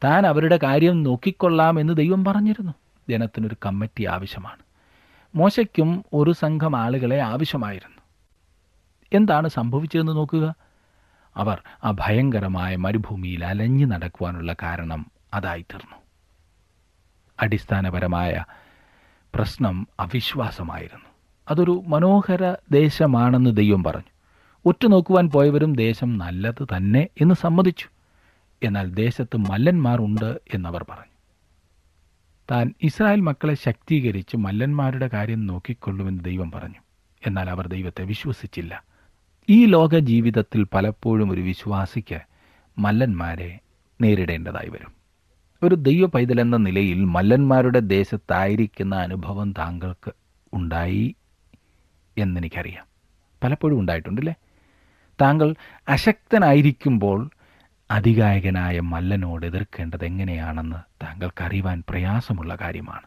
താൻ 0.03 0.27
അവരുടെ 0.27 0.59
കാര്യം 0.63 1.03
നോക്കിക്കൊള്ളാം 1.03 1.79
എന്ന് 1.79 1.93
ദൈവം 1.93 2.25
പറഞ്ഞിരുന്നു. 2.25 2.73
ജനത്തിനൊരു 3.09 3.55
കമ്മിറ്റി 3.65 4.03
ആവശ്യമാണ്. 4.05 4.59
മോശയ്ക്കും 5.35 6.05
ഒരു 6.13 6.31
സംഘം 6.31 6.75
ആളുകളെ 6.75 7.19
ആവശ്യമായിരുന്നു. 7.19 8.00
എന്താണ് 9.13 9.47
സംഭവിച്ചതെന്ന് 9.47 10.11
നോക്കുക. 10.11 10.55
അവർ 11.35 11.61
ആ 11.83 11.91
ഭയങ്കരമായ 11.91 12.75
മരുഭൂമിയിൽ 12.75 13.45
അലഞ്ഞു 13.45 13.85
നടക്കുവാനുള്ള 13.85 14.55
കാരണം 14.63 15.11
അതായിത്തീർന്നു 15.33 15.95
അടിസ്ഥാനപരമായ 17.39 18.45
പ്രശ്നം 19.35 19.87
അവിശ്വാസമായിരുന്നു. 19.99 21.05
അതൊരു 21.49 21.83
മനോഹര 21.87 22.55
ദേശമാണെന്ന് 22.71 23.57
ദൈവം 23.57 23.83
പറഞ്ഞു. 23.83 24.11
ഉറ്റുനോക്കുവാൻ 24.65 25.29
പോയവരും 25.29 25.73
ദേശം 25.73 26.17
നല്ലത് 26.17 26.67
തന്നെ 26.77 27.07
എന്ന് 27.21 27.35
സമ്മതിച്ചു. 27.35 27.87
എന്നാൽ 28.63 28.89
ദേശത്ത് 28.89 29.37
മല്ലന്മാരുണ്ട് 29.37 30.41
എന്നവർ 30.53 30.85
പറഞ്ഞു. 30.89 31.11
താൻ 32.51 32.73
ഇസ്രായേൽ 32.83 33.19
മക്കളെ 33.19 33.53
ശക്തീകരിച്ച് 33.53 34.37
മല്ലന്മാരുടെ 34.37 35.07
കാര്യം 35.07 35.47
നോക്കിക്കൊള്ളുമെന്ന് 35.47 36.23
ദൈവം 36.23 36.51
പറഞ്ഞു. 36.51 36.79
എന്നാൽ 37.27 37.49
അവർ 37.49 37.67
ദൈവത്തെ 37.67 38.03
വിശ്വസിച്ചില്ല. 38.03 38.90
ഈ 39.51 39.65
ലോക 39.65 39.99
ജീവിതത്തിൽ 39.99 40.63
പലപ്പോഴും 40.63 41.31
ഒരു 41.31 41.41
വിശ്വാസിക്ക് 41.41 42.19
മല്ലന്മാരെ 42.77 43.59
നേരിടേണ്ടതായി 44.01 44.69
വരും. 44.69 44.91
ഒരു 45.63 45.75
ദൈവ 45.75 46.05
പൈതലെന്ന 46.05 46.57
നിലയിൽ 46.57 47.03
മല്ലന്മാരുടെ 47.03 47.79
ദേശത്തായിരിക്കുന്ന 47.79 48.95
അനുഭവം 48.95 49.53
താങ്കൾക്ക് 49.57 50.11
ഉണ്ടായി 50.53 51.15
എന്നെനിക്കറിയാം. 52.17 52.85
പലപ്പോഴും 53.43 53.79
ഉണ്ടായിട്ടുണ്ടല്ലേ? 53.79 54.33
താങ്കൾ 55.21 55.55
അശക്തനായിരിക്കുമ്പോൾ 55.89 57.29
അധികായകനായ 57.91 58.79
മല്ലനോട് 58.79 59.45
എതിർക്കേണ്ടത് 59.45 60.05
എങ്ങനെയാണെന്ന് 60.05 61.05
താങ്കൾക്കറിയുവാൻ 61.05 61.83
പ്രയാസമുള്ള 61.89 62.57
കാര്യമാണ്. 62.61 63.05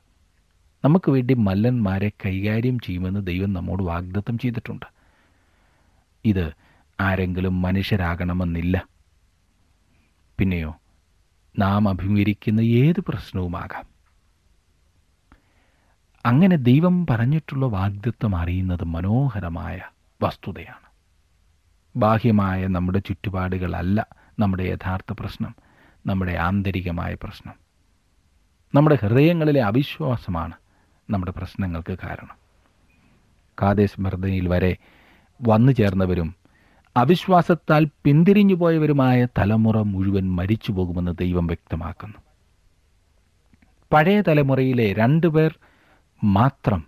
നമുക്ക് 0.84 1.10
വേണ്ടി 1.10 1.34
മല്ലന്മാരെ 1.34 2.12
കൈകാര്യം 2.26 2.78
ചെയ്യുമെന്ന് 2.78 3.26
ദൈവം 3.26 3.52
നമ്മോട് 3.52 3.82
വാഗ്ദത്തം 3.82 4.38
ചെയ്തിട്ടുണ്ട്. 4.38 4.93
ഇത് 6.24 6.52
ആരെങ്കിലും 7.00 7.62
മനുഷ്യരാകണമെന്നില്ല. 7.62 8.86
പിന്നെയോ 10.38 10.76
നാം 11.58 11.88
അഭിമുഖീകരിക്കുന്ന 11.88 12.60
ഏത് 12.60 13.00
പ്രശ്നവുമാകാം? 13.00 13.94
അങ്ങനെ 16.26 16.56
ദൈവം 16.56 17.06
പറഞ്ഞിട്ടുള്ള 17.06 17.66
വാഗ്ദത്വം 17.66 18.36
അറിയുന്നത് 18.36 18.84
മനോഹരമായ 18.84 19.82
വസ്തുതയാണ്. 20.22 20.84
ബാഹ്യമായ 21.96 22.66
നമ്മുടെ 22.66 22.98
ചുറ്റുപാടുകളല്ല 22.98 24.06
നമ്മുടെ 24.38 24.62
യഥാർത്ഥ 24.62 25.16
പ്രശ്നം 25.20 25.54
നമ്മുടെ 26.06 26.32
ആന്തരികമായ 26.32 27.14
പ്രശ്നം. 27.14 27.54
നമ്മുടെ 28.74 28.98
ഹൃദയങ്ങളിലെ 29.02 29.62
അവിശ്വാസമാണ് 29.62 30.54
നമ്മുടെ 31.10 31.32
പ്രശ്നങ്ങൾക്ക് 31.32 31.98
കാരണം. 32.04 32.36
കാതേശ് 33.62 34.00
മർദ്ദനയിൽ 34.00 34.48
വരെ 34.48 34.76
വന്നു 35.40 35.72
ചേർന്നവരും 35.72 36.34
അവിശ്വാസത്താൽ 36.96 37.88
പിന്തിരിഞ്ഞുപോയവരുമായ 38.04 39.26
തലമുറ 39.38 39.78
മുഴുവൻ 39.78 40.32
മരിച്ചു 40.32 40.72
പോകുമെന്ന് 40.72 41.12
ദൈവം 41.20 41.46
വ്യക്തമാക്കുന്നു. 41.46 42.14
പഴയ 43.92 44.20
തലമുറയിലെ 44.20 44.92
രണ്ടുപേർ 44.92 45.58
മാത്രം 46.24 46.84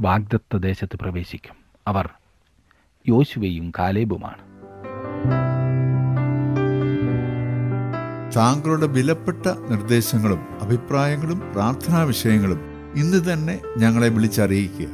വാഗ്ദത്ത 0.00 0.56
ദേശത്ത് 0.56 0.96
പ്രവേശിക്കും. 0.96 1.54
അവർ 1.88 2.08
യോശുവയും 3.08 3.72
കാലേബുമാണ്. 3.78 4.50
താങ്കളുടെ 8.36 8.86
വിലപ്പെട്ട 8.86 9.46
നിർദ്ദേശങ്ങളും 9.46 10.62
അഭിപ്രായങ്ങളും 10.62 11.42
പ്രാർത്ഥനാ 11.52 12.02
വിഷയങ്ങളും 12.02 12.60
ഇന്ന് 12.96 13.32
തന്നെ 13.32 13.60
ഞങ്ങളെ 13.78 14.08
വിളിച്ചറിയിക്കുക. 14.08 14.88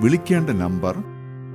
വിളിക്കേണ്ട 0.00 0.50
number 0.50 1.11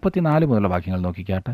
മുപ്പത്തിനാല് 0.00 0.46
മുതലുള്ള 0.46 0.68
വാക്യങ്ങൾ 0.68 1.00
നോക്കിക്കാട്ടെ. 1.00 1.52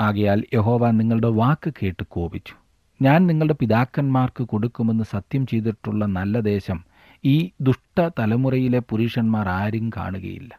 ആകയാൽ 0.00 0.44
യഹോവ 0.54 0.90
നിങ്ങളുടെ 0.90 1.28
വാക്ക് 1.28 1.72
കേട്ട് 1.82 2.02
കോപിച്ചു. 2.02 2.54
ഞാൻ 3.02 3.26
നിങ്ങളുടെ 3.26 3.54
പിതാക്കന്മാർക്ക് 3.60 4.44
കൊടുക്കുമെന്ന് 4.44 5.04
സത്യം 5.04 5.46
ചെയ്തിട്ടുള്ള 5.46 6.06
നല്ല 6.06 6.40
ദേശം 6.40 6.84
ഈ 7.24 7.50
ദുഷ്ട 7.60 8.08
തലമുറയിലെ 8.18 8.78
പുരുഷന്മാർ 8.78 9.48
ആരും 9.48 9.90
കാണുകയില്ല. 9.96 10.52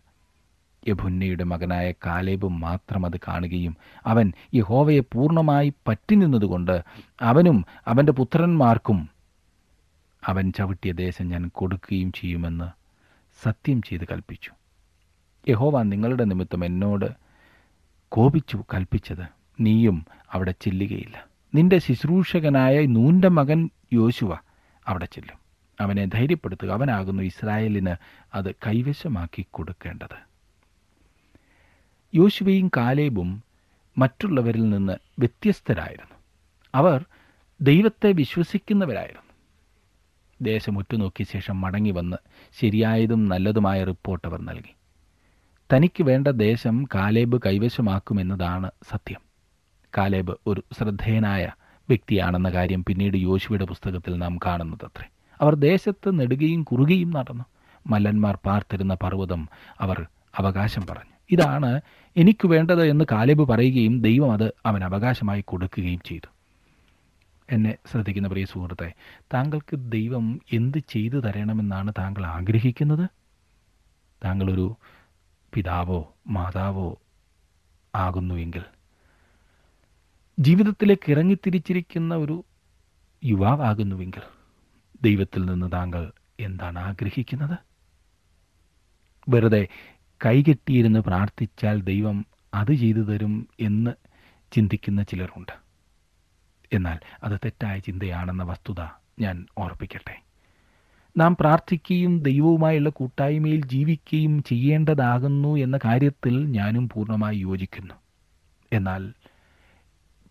യഭുന്നയുടെ 0.87 1.43
മകനായ 1.43 1.91
കാലേബും 2.05 2.59
മാത്രം 2.59 3.05
അത് 3.05 3.17
കാണുകയും 3.27 3.77
അവൻ 4.05 4.33
യഹോവയെ 4.55 4.99
പൂർണമായി 4.99 5.73
പറ്റി 5.87 6.15
നിന്നതുകൊണ്ട് 6.15 6.75
അവനും 7.21 7.65
അവന്റെ 7.87 8.11
പുത്രന്മാർക്കും 8.11 9.09
അവൻ 10.23 10.51
ചവിട്ടിയ 10.51 10.91
ദേശം 10.91 11.27
ഞാൻ 11.29 11.47
കൊടുക്കുകയും 11.47 12.11
ചെയ്യുമെന്ന് 12.11 12.69
സത്യം 13.43 13.81
ചെയ്ത് 13.81 14.05
കൽപ്പിച്ചു. 14.11 14.51
യഹോവ 15.49 15.83
നിങ്ങളുടെ 15.83 16.23
നിമിത്തം 16.23 16.65
എന്നോട് 16.65 17.05
കോപിച്ചു 18.09 18.63
കൽപ്പിച്ചത്. 18.73 19.25
നീയും 19.59 20.05
അവിടെ 20.31 20.53
ചെല്ലുകയില്ല. 20.61 21.25
നിന്റെ 21.55 21.77
ശുശ്രൂഷകനായ 21.77 22.85
നൂന്റെ 22.85 23.27
മകൻ 23.27 23.69
യോശുവ 23.93 24.37
അവിടെ 24.87 25.05
ചെല്ലും. 25.05 25.37
അവനെ 25.81 26.05
ധൈര്യപ്പെടുത്തുക. 26.05 26.69
അവനാകുന്നു 26.69 27.23
ഇസ്രായേലിന് 27.23 27.95
അത് 28.33 28.51
കൈവശമാക്കി 28.51 29.45
കൊടുക്കേണ്ടത്. 29.51 30.27
യോശുവയും 32.15 32.71
കാലേബും 32.77 33.43
മറ്റുള്ളവരിൽ 33.97 34.69
നിന്ന് 34.69 34.97
വ്യത്യസ്തരായിരുന്നു. 35.19 36.15
അവർ 36.75 37.05
ദൈവത്തെ 37.61 38.11
വിശ്വസിക്കുന്നവരായിരുന്നു. 38.11 39.21
ദേശം 40.41 40.77
ഉറ്റുനോക്കിയ 40.77 41.25
ശേഷം 41.25 41.61
മടങ്ങി 41.61 41.91
വന്ന് 41.91 42.17
ശരിയായതും 42.61 43.27
നല്ലതുമായ 43.27 43.83
റിപ്പോർട്ട് 43.83 44.27
അവർ 44.27 44.41
നൽകി. 44.41 44.76
തനിക്ക് 45.73 46.03
വേണ്ട 46.03 46.27
ദേശം 46.27 46.87
കാലേബ് 46.95 47.41
കൈവശമാക്കുമെന്നതാണ് 47.45 48.71
സത്യം. 48.89 49.21
കാലേബ് 49.97 50.35
ഒരു 50.47 50.63
ശ്രദ്ധേയനായ 50.77 51.51
വ്യക്തിയാണെന്ന 51.89 52.49
കാര്യം 52.49 52.83
പിന്നീട് 52.83 53.17
യോശുവയുടെ 53.17 53.65
പുസ്തകത്തിൽ 53.65 54.17
നാം 54.17 54.37
കാണുന്നതത്രേ. 54.37 55.09
അവർ 55.41 55.55
ദേശത്ത് 55.55 56.19
നെടുകയും 56.19 56.63
കുറുകയും 56.63 57.09
നടന്നു. 57.09 57.43
മല്ലന്മാർ 57.87 58.39
പാർത്തിരുന്ന 58.45 58.93
പർവതം 58.93 59.49
അവർ 59.81 60.07
അവകാശം 60.37 60.85
പറഞ്ഞു. 60.89 61.15
ഇതാണ് 61.31 61.81
എനിക്ക് 62.17 62.47
വേണ്ടത് 62.47 62.87
എന്ന് 62.87 63.05
കാലേബ് 63.11 63.47
പറയുകയും 63.47 64.01
ദൈവം 64.01 64.31
അത് 64.33 64.53
അവൻ 64.65 64.83
അവകാശമായി 64.83 65.41
കൊടുക്കുകയും 65.41 65.99
ചെയ്തു. 66.05 66.27
എന്നെ 67.51 67.75
ശ്രദ്ധിക്കുന്ന 67.91 68.27
പ്രിയ 68.27 68.45
സുഹൃത്തെ 68.45 68.93
താങ്കൾക്ക് 69.33 69.75
ദൈവം 69.75 70.41
എന്ത് 70.53 70.77
ചെയ്തു 70.77 71.15
തരണമെന്നാണ് 71.15 71.93
താങ്കൾ 71.99 72.25
ആഗ്രഹിക്കുന്നത്? 72.25 73.09
താങ്കളൊരു 74.25 74.77
പിതാവോ 75.53 76.15
മാതാവോ 76.27 77.01
ആകുന്നുവെങ്കിൽ 77.95 78.61
ജീവിതത്തിലേക്ക് 80.39 81.11
ഇറങ്ങിത്തിരിച്ചിരിക്കുന്ന 81.11 82.15
ഒരു 82.15 82.45
യുവാവാകുന്നുവെങ്കിൽ 83.23 84.21
ദൈവത്തിൽ 85.01 85.45
നിന്ന് 85.45 85.71
താങ്കൾ 85.71 86.11
എന്താണ് 86.39 86.79
ആഗ്രഹിക്കുന്നത്? 86.79 87.57
വെറുതെ 89.29 89.67
കൈകെട്ടിയിരുന്ന് 90.25 90.99
പ്രാർത്ഥിച്ചാൽ 90.99 91.81
ദൈവം 91.81 92.25
അത് 92.53 92.73
ചെയ്തു 92.73 92.99
തരും 92.99 93.47
എന്ന് 93.59 93.91
ചിന്തിക്കുന്ന 94.51 95.03
ചിലരുണ്ട്. 95.03 95.51
എന്നാൽ 96.73 96.99
അത് 97.23 97.39
തെറ്റായ 97.45 97.79
ചിന്തയാണെന്ന 97.79 98.43
വസ്തുത 98.43 98.81
ഞാൻ 99.19 99.45
ഓർപ്പിക്കട്ടെ. 99.57 100.26
നാം 101.17 101.37
പ്രാർത്ഥിക്കുകയും 101.39 102.19
ദൈവവുമായുള്ള 102.19 102.89
കൂട്ടായ്മയിൽ 102.89 103.65
ജീവിക്കുകയും 103.65 104.43
ചെയ്യേണ്ടതാകുന്നു 104.43 105.55
എന്ന 105.55 105.79
കാര്യത്തിൽ 105.85 106.47
ഞാനും 106.47 106.89
പൂർണമായി 106.89 107.37
യോജിക്കുന്നു. 107.37 107.93
എന്നാൽ 108.73 109.13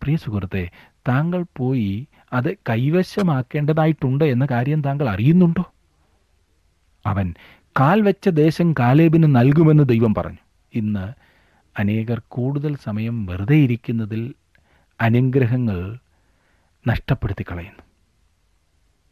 പ്രിയ 0.03 0.17
സുഹൃത്തെ 0.17 0.71
താങ്കൾ 1.09 1.45
പോയി 1.57 2.07
അത് 2.33 2.55
കൈവശമാക്കേണ്ടതായിട്ടുണ്ട് 2.55 4.25
എന്ന 4.25 4.47
കാര്യം 4.51 4.83
താങ്കൾ 4.83 5.09
അറിയുന്നുണ്ടോ? 5.09 5.73
അവൻ 7.07 7.35
കാൽ 7.81 8.01
വെച്ച 8.01 8.29
ദേശം 8.29 8.73
കാലേബിന് 8.73 9.37
നൽകുമെന്ന് 9.37 9.85
ദൈവം 9.89 10.15
പറഞ്ഞു. 10.15 10.39
ഇന്ന് 10.75 11.13
അനേകർ 11.79 12.23
കൂടുതൽ 12.29 12.77
സമയം 12.77 13.27
വെറുതെ 13.27 13.57
ഇരിക്കുന്നതിൽ 13.57 14.35
അനുഗ്രഹങ്ങൾ 15.01 15.99
നഷ്ടപ്പെടുത്തി 16.89 17.43
കളയുന്നു 17.43 17.86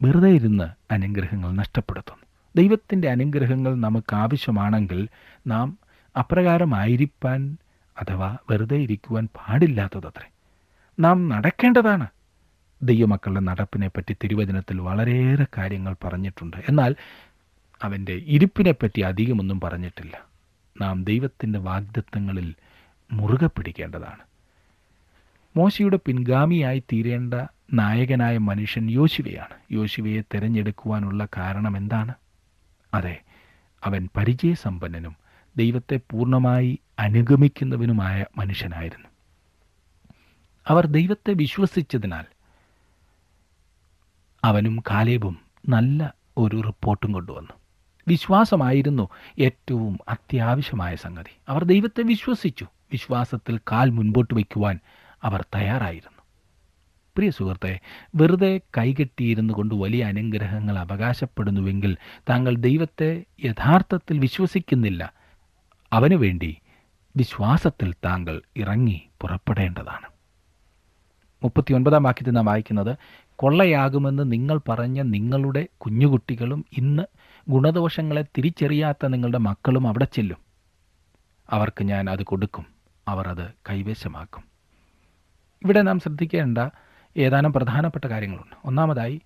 വെറുതെ 0.01 0.29
ഇരുന്ന് 0.29 0.93
അനുഗ്രഹങ്ങൾ 0.93 1.51
നഷ്ടപ്പെടുത്തുന്നു. 1.51 2.25
ദൈവത്തിന്റെ 2.55 3.09
അനുഗ്രഹങ്ങൾ 3.09 3.75
നമുക്ക് 3.75 4.15
ആവശ്യമാണെങ്കിൽ 4.15 5.09
നാം 5.47 5.77
അപ്രകാരമായിരിക്കാൻ 6.19 7.57
അഥവാ 8.01 8.37
വെറുതെ 8.49 8.75
ഇരിക്കുവാൻ 8.75 9.29
പാടില്ലാത്തതത്രേ. 9.35 10.29
നാം 10.99 11.29
നടക്കേണ്ടതാണ്. 11.29 12.07
ദൈവമക്കളുടെ 12.83 13.39
നടപ്പിനെപ്പറ്റി 13.39 14.15
തിരുവചനത്തിൽ 14.23 14.81
വളരെയേറെ 14.81 15.45
കാര്യങ്ങൾ 15.57 15.95
പറഞ്ഞിട്ടുണ്ട്. 16.03 16.57
എന്നാൽ 16.69 16.95
അവന്റെ 17.83 18.13
ഇരിപ്പിനെപ്പറ്റി 18.13 19.01
അധികമൊന്നും 19.01 19.61
പറഞ്ഞിട്ടില്ല. 19.61 20.21
നാം 20.81 21.03
ദൈവത്തിന്റെ 21.03 21.59
വാഗ്ദത്വങ്ങളിൽ 21.59 22.55
മുറുകെ 23.11 23.47
പിടിക്കേണ്ടതാണ് 23.47 24.35
മോശയുടെ 25.57 25.99
പിൻഗാമിയായി 26.05 26.79
തീരേണ്ട 26.79 27.33
നായകനായ 27.73 28.37
മനുഷ്യൻ 28.37 28.89
യോശുവയാണ്. 28.89 29.57
യോശുവയെ 29.71 30.21
തിരഞ്ഞെടുക്കുവാനുള്ള 30.21 31.27
കാരണം 31.37 31.77
എന്താണ് 31.77 32.13
അതെ 32.93 33.21
അവൻ 33.83 34.09
പരിചയസമ്പന്നനും 34.17 35.15
ദൈവത്തെ 35.57 35.99
പൂർണമായി 36.11 36.79
അനുഗമിക്കുന്നവനുമായ 36.99 38.25
മനുഷ്യനായിരുന്നു. 38.37 39.07
അവർ 40.67 40.85
ദൈവത്തെ 40.85 41.33
വിശ്വസിച്ചതിനാൽ 41.33 42.25
അവനും 44.43 44.83
കാലേബും 44.89 45.39
നല്ല 45.69 46.13
ഒരു 46.37 46.61
റിപ്പോർട്ടും 46.61 47.11
കൊണ്ടുവന്നു. 47.11 47.53
വിശ്വാസമായിരുന്നു 48.07 49.09
ഏറ്റവും 49.39 49.99
അത്യാവശ്യമായ 50.09 50.95
സംഗതി. 50.95 51.35
അവർ 51.49 51.63
ദൈവത്തെ 51.63 52.01
വിശ്വസിച്ചു. 52.01 52.67
വിശ്വാസത്തിൽ 52.91 53.57
കാൽ 53.57 53.89
മുൻപോട്ട് 53.89 54.33
വയ്ക്കുവാൻ 54.33 54.79
അവർ 55.23 55.45
തയ്യാറായിരുന്നു. 55.55 56.14
പ്രിയ 57.17 57.29
സുഹൃത്തെ 57.29 57.79
വെറുതെ 58.15 58.61
കൈകെട്ടിയിരുന്നു 58.77 59.53
കൊണ്ട് 59.53 59.75
വലിയ 59.75 60.03
അനുഗ്രഹങ്ങൾ 60.03 60.79
അവകാശപ്പെടുന്നുവെങ്കിൽ 60.79 61.97
താങ്കൾ 62.29 62.55
ദൈവത്തെ 62.55 63.23
യഥാർത്ഥത്തിൽ 63.45 64.19
വിശ്വസിക്കുന്നില്ല. 64.19 65.13
അവനു 65.93 66.15
വേണ്ടി 66.15 66.57
വിശ്വാസത്തിൽ 67.17 67.93
താങ്കൾ 68.05 68.41
ഇറങ്ങി 68.57 69.01
പുറപ്പെടേണ്ടതാണ്. 69.21 70.05
മുപ്പത്തിയൊൻപതാം 71.43 72.03
വാക്യത്തിൽ 72.03 72.31
നാം 72.31 72.45
വായിക്കുന്നത് 72.45 72.97
കൊള്ളയാകുമെന്ന് 73.35 74.31
നിങ്ങൾ 74.31 74.61
പറഞ്ഞ 74.69 75.01
നിങ്ങളുടെ 75.01 75.67
കുഞ്ഞുകുട്ടികളും 75.77 76.65
ഇന്ന് 76.77 77.03
ഗുണദോഷങ്ങളെ 77.49 78.21
തിരിച്ചറിയാത്ത 78.21 79.05
നിങ്ങളുടെ 79.05 79.37
മക്കളും 79.37 79.87
അവിടെ 79.87 80.05
ചെല്ലും. 80.05 80.37
അവർക്ക് 81.49 81.83
ഞാൻ 81.83 82.09
അത് 82.09 82.23
കൊടുക്കും. 82.23 82.65
അവർ 83.07 83.27
അത് 83.27 83.51
കൈവശമാക്കും. 83.69 84.43
ഇവിടെ 85.63 85.81
നാം 85.81 85.99
ശ്രദ്ധിക്കേണ്ട 85.99 86.57
ഏതാനും 87.17 87.53
പ്രധാനപ്പെട്ട 87.53 88.05
കാര്യങ്ങളുണ്ട്. 88.05 88.55
ഒന്നാമതായി 88.65 89.21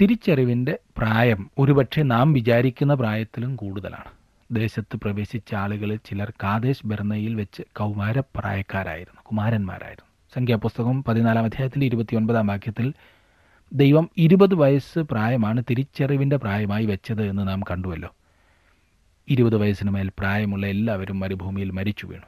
തിരിച്ചറിവിന്റെ 0.00 0.78
പ്രായം. 0.96 1.50
ഒരുപക്ഷെ 1.58 2.02
നാം 2.02 2.32
വിചാരിക്കുന്ന 2.32 2.94
പ്രായത്തിലും 2.94 3.56
കൂടുതലാണ്. 3.56 4.10
ദേശത്ത് 4.50 4.96
പ്രവേശിച്ച 4.96 5.54
ആളുകളിൽ 5.54 5.96
ചിലർ 5.96 6.32
കാദേശ് 6.42 6.86
ബെർണയിൽ 6.86 7.34
വെച്ച് 7.34 7.62
കൗമാരപ്രായക്കാരായിരുന്നു 7.76 9.20
കുമാരന്മാരായിരുന്നു. 9.24 10.10
സംഖ്യാപുസ്തകം 10.34 11.04
പതിനാലാം 11.04 11.44
അധ്യായത്തിന്റെ 11.44 11.86
ഇരുപത്തിയൊൻപതാം 11.86 12.46
വാക്യത്തിൽ 12.46 12.94
ദൈവം 13.72 14.10
ഇരുപത് 14.16 14.54
വയസ്സ് 14.54 14.98
പ്രായമാണ് 14.98 15.64
തിരിച്ചറിവിന്റെ 15.70 16.36
പ്രായമായി 16.36 16.86
വെച്ചത് 16.86 17.22
എന്ന് 17.22 17.48
നാം 17.48 17.60
കണ്ടുവല്ലോ. 17.60 18.14
ഇരുപത് 19.28 19.56
വയസ്സിന് 19.56 19.90
മേൽ 19.90 20.08
പ്രായമുള്ള 20.18 20.66
എല്ലാവരും 20.66 21.20
മരുഭൂമിയിൽ 21.20 21.70
മരിച്ചു 21.70 22.06
വീണു. 22.06 22.26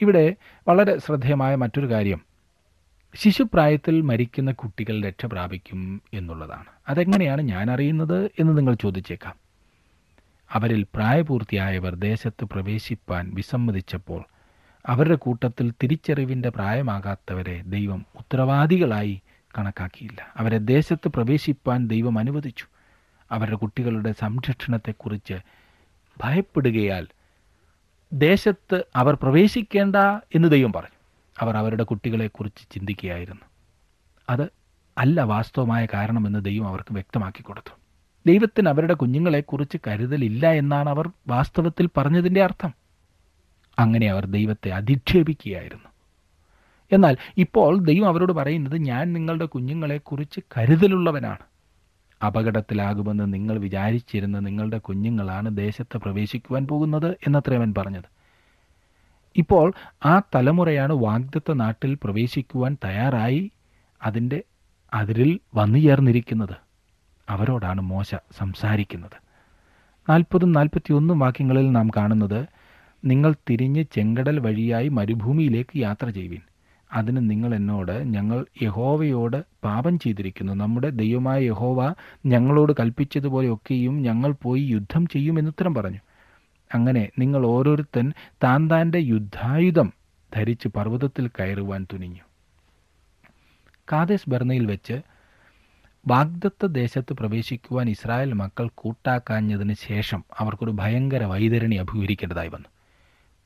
ഇവിടെ 0.00 0.36
വളരെ 0.68 0.98
ശ്രദ്ധേയമായ 0.98 1.54
മറ്റൊരു 1.54 1.90
കാര്യം 1.90 2.27
ശിശുപ്രായത്തിൽ 3.20 4.00
മരിക്കുന്ന 4.00 4.52
കുട്ടികൾ 4.52 5.02
രക്ഷ 5.02 5.26
പ്രാപിക്കും 5.26 6.02
എന്നുള്ളതാണ്. 6.14 6.64
അതെങ്ങനെയാണ് 6.88 7.42
ഞാൻ 7.42 7.70
അറിയുന്നത് 7.70 8.30
എന്ന് 8.40 8.58
നിങ്ങൾ 8.58 8.74
ചോദിച്ചേക്കാം. 8.74 9.34
അവരിൽ 10.52 10.86
പ്രായപൂർത്തിയായവർ 10.94 11.94
ദേശത്ത് 11.94 12.44
പ്രവേശിപ്പാൻ 12.44 13.30
വിസമ്മതിച്ചപ്പോൾ 13.34 14.24
അവരുടെ 14.86 15.14
കൂട്ടത്തിൽ 15.14 15.72
തിരിച്ചറിവിന്റെ 15.82 16.48
പ്രായമാകാത്തവരെ 16.48 17.62
ദൈവം 17.66 18.06
ഉത്തരവാദികളായി 18.14 19.22
കണക്കാക്കിയില്ല. 19.58 20.26
അവരെ 20.36 20.58
ദേശത്ത് 20.58 21.08
പ്രവേശിപ്പാൻ 21.08 21.86
ദൈവം 21.86 22.18
അനുവദിച്ചു. 22.18 22.64
അവരുടെ 23.30 23.56
കുട്ടികളുടെ 23.56 24.14
സംരക്ഷണത്തെക്കുറിച്ച് 24.20 25.34
ഭയപ്പെടുകയാൽ 26.24 27.06
ദേശത്ത് 28.12 28.84
അവർ 28.96 29.14
പ്രവേശിക്കേണ്ട 29.14 29.96
എന്ന് 30.34 30.48
ദൈവം 30.48 30.72
പറഞ്ഞു. 30.72 30.97
അവർ 31.40 31.56
അവരുടെ 31.56 31.84
കുട്ടികളെക്കുറിച്ച് 31.84 32.74
ചിന്തിക്കുകയായിരുന്നു. 32.74 33.40
അത് 34.30 34.48
അല്ല 34.98 35.22
വാസ്തവമായ 35.22 35.86
കാരണമെന്ന് 35.86 36.44
ദൈവം 36.44 36.68
അവർക്ക് 36.68 36.92
വ്യക്തമാക്കി 36.92 37.42
കൊടുത്തു. 37.42 37.78
ദൈവത്തിന് 38.26 38.68
അവരുടെ 38.68 38.94
കുഞ്ഞുങ്ങളെക്കുറിച്ച് 38.94 39.76
കരുതലില്ല 39.86 40.50
എന്നാണ് 40.50 40.90
അവർ 40.90 41.10
വാസ്തവത്തിൽ 41.28 41.88
പറഞ്ഞതിന്റെ 41.96 42.42
അർത്ഥം. 42.42 42.74
അങ്ങനെ 43.78 44.06
അവർ 44.10 44.26
ദൈവത്തെ 44.26 44.68
അധിക്ഷേപിക്കുകയായിരുന്നു. 44.68 45.88
എന്നാൽ 46.92 47.16
ഇപ്പോൾ 47.38 47.78
ദൈവം 47.78 48.08
അവരോട് 48.08 48.32
പറയുന്നത് 48.32 48.78
ഞാൻ 48.78 49.12
നിങ്ങളുടെ 49.12 49.44
കുഞ്ഞുങ്ങളെക്കുറിച്ച് 49.44 50.40
കരുതലുള്ളവനാണ്. 50.58 51.38
അപകടത്തിലാകുമെന്ന് 52.26 53.34
നിങ്ങൾ 53.34 53.58
വിചാരിച്ചിരുന്ന 53.58 54.38
നിങ്ങളുടെ 54.38 54.78
കുഞ്ഞുങ്ങളാണ് 54.78 55.56
ദേശത്ത് 55.56 55.98
പ്രവേശിക്കുവാൻ 55.98 56.66
പോകുന്നത് 56.66 57.10
എന്നത്രവൻ 57.10 57.74
പറഞ്ഞത്. 57.78 58.17
ഇപ്പോൾ 59.36 59.72
ആ 60.04 60.22
തലമുറയാണ് 60.34 60.92
വാഗ്ദത്ത 60.92 61.52
നാട്ടിൽ 61.52 61.94
പ്രവേശിക്കുവാൻ 61.94 62.76
തയ്യാറായി 62.84 63.50
അതിന്റെ 64.02 64.42
അതിരിൽ 64.94 65.40
വന്നു 65.54 65.78
ചേർന്നിരിക്കുന്നത്. 65.78 66.56
അവരോടാണ് 67.30 67.80
മോശ 67.80 68.14
സംസാരിക്കുന്നത്. 68.38 69.28
നാൽപ്പതും 70.10 70.52
നാൽപ്പത്തിയൊന്നും 70.52 71.18
വാക്യങ്ങളിൽ 71.18 71.70
നാം 71.70 71.90
കാണുന്നത് 71.96 72.46
നിങ്ങൾ 73.04 73.34
തിരിഞ്ഞ് 73.50 73.84
ചെങ്കടൽ 73.94 74.38
വഴിയായി 74.38 74.88
മരുഭൂമിയിലേക്ക് 74.88 75.78
യാത്ര 75.78 76.08
ചെയ്യുവിൻ. 76.08 76.40
അതിന് 76.92 77.30
നിങ്ങൾ 77.30 77.54
എന്നോട് 77.54 78.04
ഞങ്ങൾ 78.04 78.46
യഹോവയോട് 78.62 79.44
പാപം 79.64 79.98
ചെയ്തിരിക്കുന്നു. 79.98 80.52
നമ്മുടെ 80.52 80.88
ദൈവമായ 80.88 81.42
യഹോവ 81.42 81.94
ഞങ്ങളോട് 82.26 82.72
കൽപ്പിച്ചതുപോലെയൊക്കെയും 82.80 84.02
ഞങ്ങൾ 84.02 84.34
പോയി 84.42 84.62
യുദ്ധം 84.62 85.06
ചെയ്യുമെന്നുത്തരം 85.06 85.74
പറഞ്ഞു. 85.74 85.98
അങ്ങനെ 86.74 87.10
നിങ്ങൾ 87.18 87.46
ഓരോരുത്തൻ 87.46 88.12
താൻ 88.44 88.70
താന്റെ 88.70 88.98
യുദ്ധായുധം 88.98 89.92
ധരിച്ച് 90.36 90.68
പർവതത്തിൽ 90.68 91.28
കയറുവാൻ 91.28 91.86
തുനിഞ്ഞു. 91.92 92.20
കാതേസ് 93.92 94.30
ബർണയിൽ 94.30 94.66
വെച്ച് 94.66 95.00
വാഗ്ദത്ത 96.08 96.66
ദേശത്ത് 96.66 97.12
പ്രവേശിക്കുവാൻ 97.12 97.90
ഇസ്രായേൽ 97.90 98.32
മക്കൾ 98.32 98.70
കൂട്ടാക്കാഞ്ഞതിന് 98.74 99.74
ശേഷം 99.74 100.24
അവർക്കൊരു 100.38 100.70
ഭയങ്കര 100.70 101.24
വൈതരണി 101.24 101.74
അഭിമുഖീകരിക്കേണ്ടതായി 101.74 102.48
വന്നു. 102.48 102.68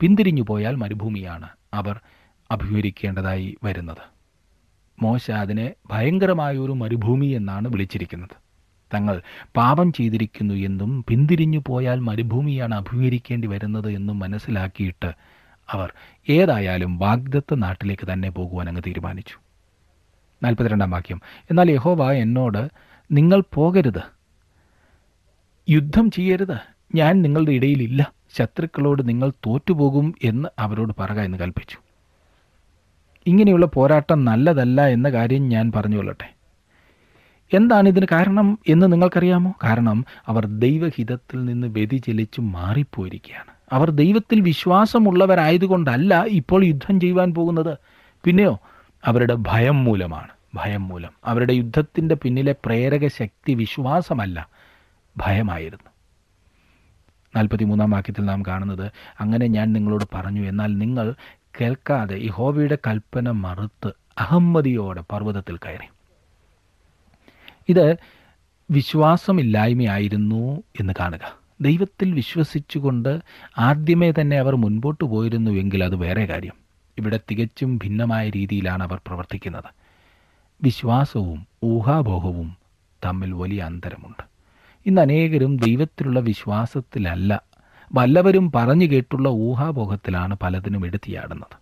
പിന്തിരിഞ്ഞു 0.00 0.42
പോയാൽ 0.42 0.74
മരുഭൂമിയാണ് 0.74 1.48
അവർ 1.74 2.00
അഭിമുഖീകരിക്കേണ്ടതായി 2.50 3.56
വരുന്നത്. 3.64 4.12
മോശ 5.02 5.30
അതിനെ 5.30 5.74
ഭയങ്കരമായൊരു 5.90 6.72
മരുഭൂമി 6.72 7.26
എന്നാണ് 7.26 7.68
വിളിച്ചിരിക്കുന്നത്. 7.68 8.51
തങ്ങൾ 8.94 9.22
പാപം 9.56 9.92
ചെയ്തിരിക്കുന്നു 9.92 10.54
എന്നും 10.54 11.04
പിന്തിരിഞ്ഞു 11.08 11.62
പോയാൽ 11.66 12.00
മരുഭൂമിയാണ് 12.00 12.74
അഭിമുഖീകരിക്കേണ്ടി 12.74 13.48
വരുന്നത് 13.48 13.90
എന്നും 13.90 14.18
മനസ്സിലാക്കിയിട്ട് 14.18 15.12
അവർ 15.70 15.92
ഏതായാലും 16.28 16.98
വാഗ്ദത്ത 16.98 17.54
നാട്ടിലേക്ക് 17.54 18.12
തന്നെ 18.12 18.30
പോകുവാൻ 18.30 18.68
അങ്ങ് 18.68 18.82
തീരുമാനിച്ചു. 18.86 19.34
നാൽപ്പത്തിരണ്ടാം 20.42 20.90
വാക്യം. 20.90 21.20
എന്നാൽ 21.50 21.70
യഹോവ 21.70 22.12
എന്നോട് 22.12 22.68
നിങ്ങൾ 23.12 23.42
പോകരുത്. 23.54 24.02
യുദ്ധം 25.70 26.10
ചെയ്യരുത്. 26.10 26.56
ഞാൻ 26.94 27.22
നിങ്ങളുടെ 27.22 27.52
ഇടയിലില്ല. 27.52 28.12
ശത്രുക്കളോട് 28.36 29.08
നിങ്ങൾ 29.08 29.30
തോറ്റുപോകും 29.30 30.14
എന്ന് 30.24 30.48
അവരോട് 30.58 30.92
പറക 30.98 31.20
എന്ന് 31.20 31.38
കൽപ്പിച്ചു. 31.38 31.76
ഇങ്ങനെയുള്ള 33.26 33.66
പോരാട്ടം 33.66 34.24
നല്ലതല്ല 34.24 34.86
എന്ന 34.86 35.08
കാര്യം 35.08 35.48
ഞാൻ 35.48 35.72
പറഞ്ഞുകൊള്ളട്ടെ. 35.72 36.34
എന്താണ് 37.52 37.88
ഇതിന് 37.88 38.06
കാരണം 38.12 38.58
എന്ന് 38.68 38.92
നിങ്ങൾക്കറിയാമോ? 38.92 39.54
കാരണം 39.64 40.04
അവർ 40.26 40.46
ദൈവഹിതത്തിൽ 40.46 41.44
നിന്ന് 41.44 41.66
വ്യതിചലിച്ച് 41.66 42.40
മാറിപ്പോയിരിക്കുകയാണ്. 42.40 43.50
അവർ 43.72 43.90
ദൈവത്തിൽ 43.90 44.40
വിശ്വാസമുള്ളവരായതുകൊണ്ടല്ല 44.40 46.24
ഇപ്പോൾ 46.24 46.64
യുദ്ധം 46.64 47.00
ചെയ്യുവാൻ 47.00 47.34
പോകുന്നത്. 47.34 47.78
പിന്നെയോ 48.24 48.60
അവരുടെ 49.04 49.34
ഭയം 49.34 49.84
മൂലമാണ്. 49.84 50.28
ഭയം 50.54 50.88
മൂലം. 50.88 51.10
അവരുടെ 51.24 51.52
യുദ്ധത്തിന്റെ 51.52 52.14
പിന്നിലെ 52.14 52.54
പ്രേരക 52.64 53.06
ശക്തി 53.06 53.54
വിശ്വാസമല്ല. 53.54 54.48
ഭയമായിരുന്നു. 55.16 55.90
നാൽപ്പത്തിമൂന്നാം 57.36 57.90
വാക്യത്തിൽ 57.90 58.24
നാം 58.24 58.42
കാണുന്നത് 58.42 58.92
അങ്ങനെ 59.20 59.46
ഞാൻ 59.46 59.72
നിങ്ങളോട് 59.72 60.04
പറഞ്ഞു 60.14 60.48
എന്നാൽ 60.48 60.78
നിങ്ങൾ 60.78 61.14
കേൾക്കാതെ 61.60 62.18
യഹോവയുടെ 62.24 62.78
കൽപ്പന 62.86 63.30
മറുത്ത് 63.30 63.92
അഹമ്മതിയോടെ 64.18 65.04
പർവതത്തിൽ 65.12 65.56
കയറി. 65.56 65.88
ഇത് 67.72 67.96
വിശ്വാസമില്ലായ്മയായിരുന്നു 68.70 70.62
എന്ന് 70.80 70.92
കാണുക. 71.00 71.24
ദൈവത്തിൽ 71.60 72.14
വിശ്വസിച്ചുകൊണ്ട് 72.14 73.20
ആദ്യമേ 73.58 74.10
തന്നെ 74.10 74.38
അവർ 74.38 74.54
മുൻപോട്ട് 74.56 75.04
പോയിരുന്നുവെങ്കിൽ 75.04 75.84
അത് 75.84 75.96
വേറെ 75.96 76.26
കാര്യം. 76.26 76.52
ഇവിടെ 76.98 77.20
തികച്ചും 77.30 77.76
ഭിന്നമായ 77.76 78.30
രീതിയിലാണ് 78.30 78.82
അവർ 78.82 79.00
പ്രവർത്തിക്കുന്നത്. 79.06 79.70
വിശ്വാസവും 80.62 81.46
ഊഹാഭോഹവും 81.64 82.56
തമ്മിൽ 83.04 83.32
വലിയ 83.32 83.62
അന്തരമുണ്ട്. 83.62 84.22
ഇന്ന് 84.86 85.00
അനേകരും 85.00 85.56
ദൈവത്തിലുള്ള 85.56 86.20
വിശ്വാസത്തിലല്ല 86.20 87.42
വല്ലവരും 87.94 88.52
പറഞ്ഞു 88.52 88.86
കേട്ടുള്ള 88.86 89.28
ഊഹാഭോഗത്തിലാണ് 89.28 90.36
പലതിനും 90.42 90.86
എടുത്തിയാടുന്നത്. 90.86 91.56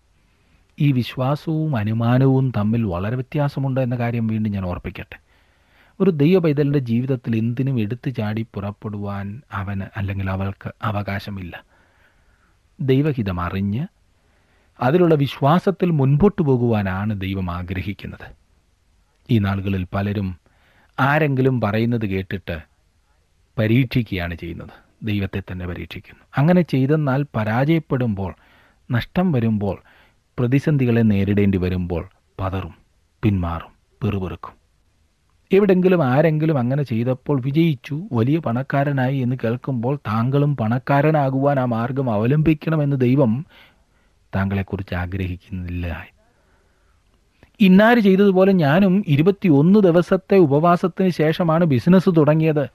ഈ 0.79 0.91
വിശ്വാസവും 0.91 1.75
അനുമാനവും 1.75 2.53
തമ്മിൽ 2.57 2.83
വളരെ 2.83 3.15
വ്യത്യാസമുണ്ട് 3.15 3.81
എന്ന 3.81 3.95
കാര്യം 3.95 4.27
വീണ്ടും 4.27 4.51
ഞാൻ 4.51 4.65
ഓർപ്പിക്കട്ടെ. 4.65 5.30
ഒരു 6.01 6.11
ദൈവ 6.11 6.39
പൈതലിന്റെ 6.39 6.79
ജീവിതത്തിൽ 6.79 7.35
എന്തിനും 7.35 7.79
എടുത്തു 7.79 8.09
ചാടി 8.09 8.45
പുറപ്പെടുവാൻ 8.53 9.41
അവന് 9.51 9.81
അല്ലെങ്കിൽ 9.97 10.29
അവൾക്ക് 10.29 10.71
അവകാശമില്ല. 10.83 11.63
ദൈവഹിതം 12.79 13.41
അറിഞ്ഞ് 13.41 13.87
അതിലുള്ള 14.81 15.15
വിശ്വാസത്തിൽ 15.15 15.91
മുൻപോട്ട് 15.91 16.41
പോകുവാനാണ് 16.41 17.21
ദൈവം 17.21 17.51
ആഗ്രഹിക്കുന്നത്. 17.51 18.35
ഈ 19.29 19.39
നാളുകളിൽ 19.39 19.87
പലരും 19.93 20.37
ആരെങ്കിലും 20.99 21.61
പറയുന്നത് 21.61 22.05
കേട്ടിട്ട് 22.05 22.61
പരീക്ഷിക്കുകയാണ് 23.57 24.35
ചെയ്യുന്നത്. 24.35 24.69
ദൈവത്തെ 25.03 25.43
തന്നെ 25.51 25.67
പരീക്ഷിക്കുന്നു. 25.67 26.23
അങ്ങനെ 26.37 26.61
ചെയ്തെന്നാൽ 26.61 27.25
പരാജയപ്പെടുമ്പോൾ 27.35 28.35
നഷ്ടം 28.91 29.31
വരുമ്പോൾ 29.31 29.81
പ്രതിസന്ധികളെ 30.39 31.01
നേരിടേണ്ടി 31.01 31.57
വരുമ്പോൾ 31.57 32.09
പതറും 32.39 32.73
പിന്മാറും 33.23 33.71
പിറുപിറുക്കും. 34.01 34.60
എവിടെങ്കിലും 35.53 36.03
ആരെങ്കിലും 36.03 36.57
അങ്ങനെ 36.57 36.83
ചെയ്തപ്പോൾ 36.83 37.41
വിജയിച്ചു 37.41 38.01
വലിയ 38.11 38.39
പണക്കാരനായി 38.39 39.17
എന്ന് 39.17 39.35
കേൾക്കുമ്പോൾ 39.43 39.95
താങ്കളും 39.95 40.57
പണക്കാരനാകുവാൻ 40.57 41.59
ആ 41.59 41.65
മാർഗം 41.65 42.11
അവലംബിക്കണമെന്ന് 42.11 42.97
ദൈവം 42.97 43.45
താങ്കളെക്കുറിച്ച് 44.35 44.95
ആഗ്രഹിക്കുന്നില്ല. 44.95 46.07
ഇന്നാര് 47.59 47.97
ചെയ്തതുപോലെ 47.97 48.51
ഞാനും 48.51 49.03
ഇരുപത്തിയൊന്ന് 49.07 49.79
ദിവസത്തെ 49.79 50.35
ഉപവാസത്തിന് 50.35 51.09
ശേഷമാണ് 51.09 51.65
ബിസിനസ് 51.65 52.09
തുടങ്ങിയത്. 52.17 52.69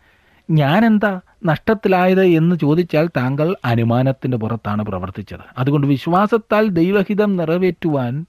ഞാനെന്താ 0.51 1.21
നഷ്ടത്തിലായത് 1.45 2.25
എന്ന് 2.25 2.57
ചോദിച്ചാൽ 2.57 3.07
താങ്കൾ 3.17 3.57
അനുമാനത്തിന്റെ 3.65 4.37
പുറത്താണ് 4.37 4.83
പ്രവർത്തിച്ചത്. 4.83 5.41
അതുകൊണ്ട് 5.59 5.87
വിശ്വാസത്താൽ 5.87 6.69
ദൈവഹിതം 6.69 7.37
നിറവേറ്റുവാൻ 7.37 8.27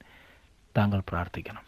താങ്കൾ 0.77 1.01
പ്രാർത്ഥിക്കണം. 1.09 1.66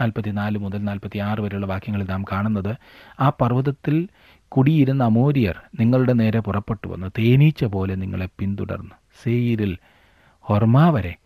നാൽപ്പത്തിനാല് 0.00 0.58
മുതൽ 0.58 0.84
നാൽപ്പത്തി 0.84 1.18
ആറ് 1.18 1.40
വരെയുള്ള 1.40 1.66
വാക്യങ്ങളിൽ 1.66 2.06
നാം 2.10 2.24
കാണുന്നത് 2.32 2.76
ആ 3.20 3.28
പർവതത്തിൽ 3.28 4.08
കുടിയിരുന്ന 4.48 5.04
അമോരിയർ 5.04 5.60
നിങ്ങളുടെ 5.80 6.12
നേരെ 6.12 6.40
പുറപ്പെട്ടു 6.40 6.88
വന്ന്. 6.88 7.10
തേനീച്ച 7.18 7.64
പോലെ 7.64 7.94
നിങ്ങളെ 7.94 8.28
പിന്തുടർന്ന്. 8.38 8.90
സെയിരിൽ 9.22 9.78
ഹൊർമ 10.40 10.90
വരെ 10.90 11.16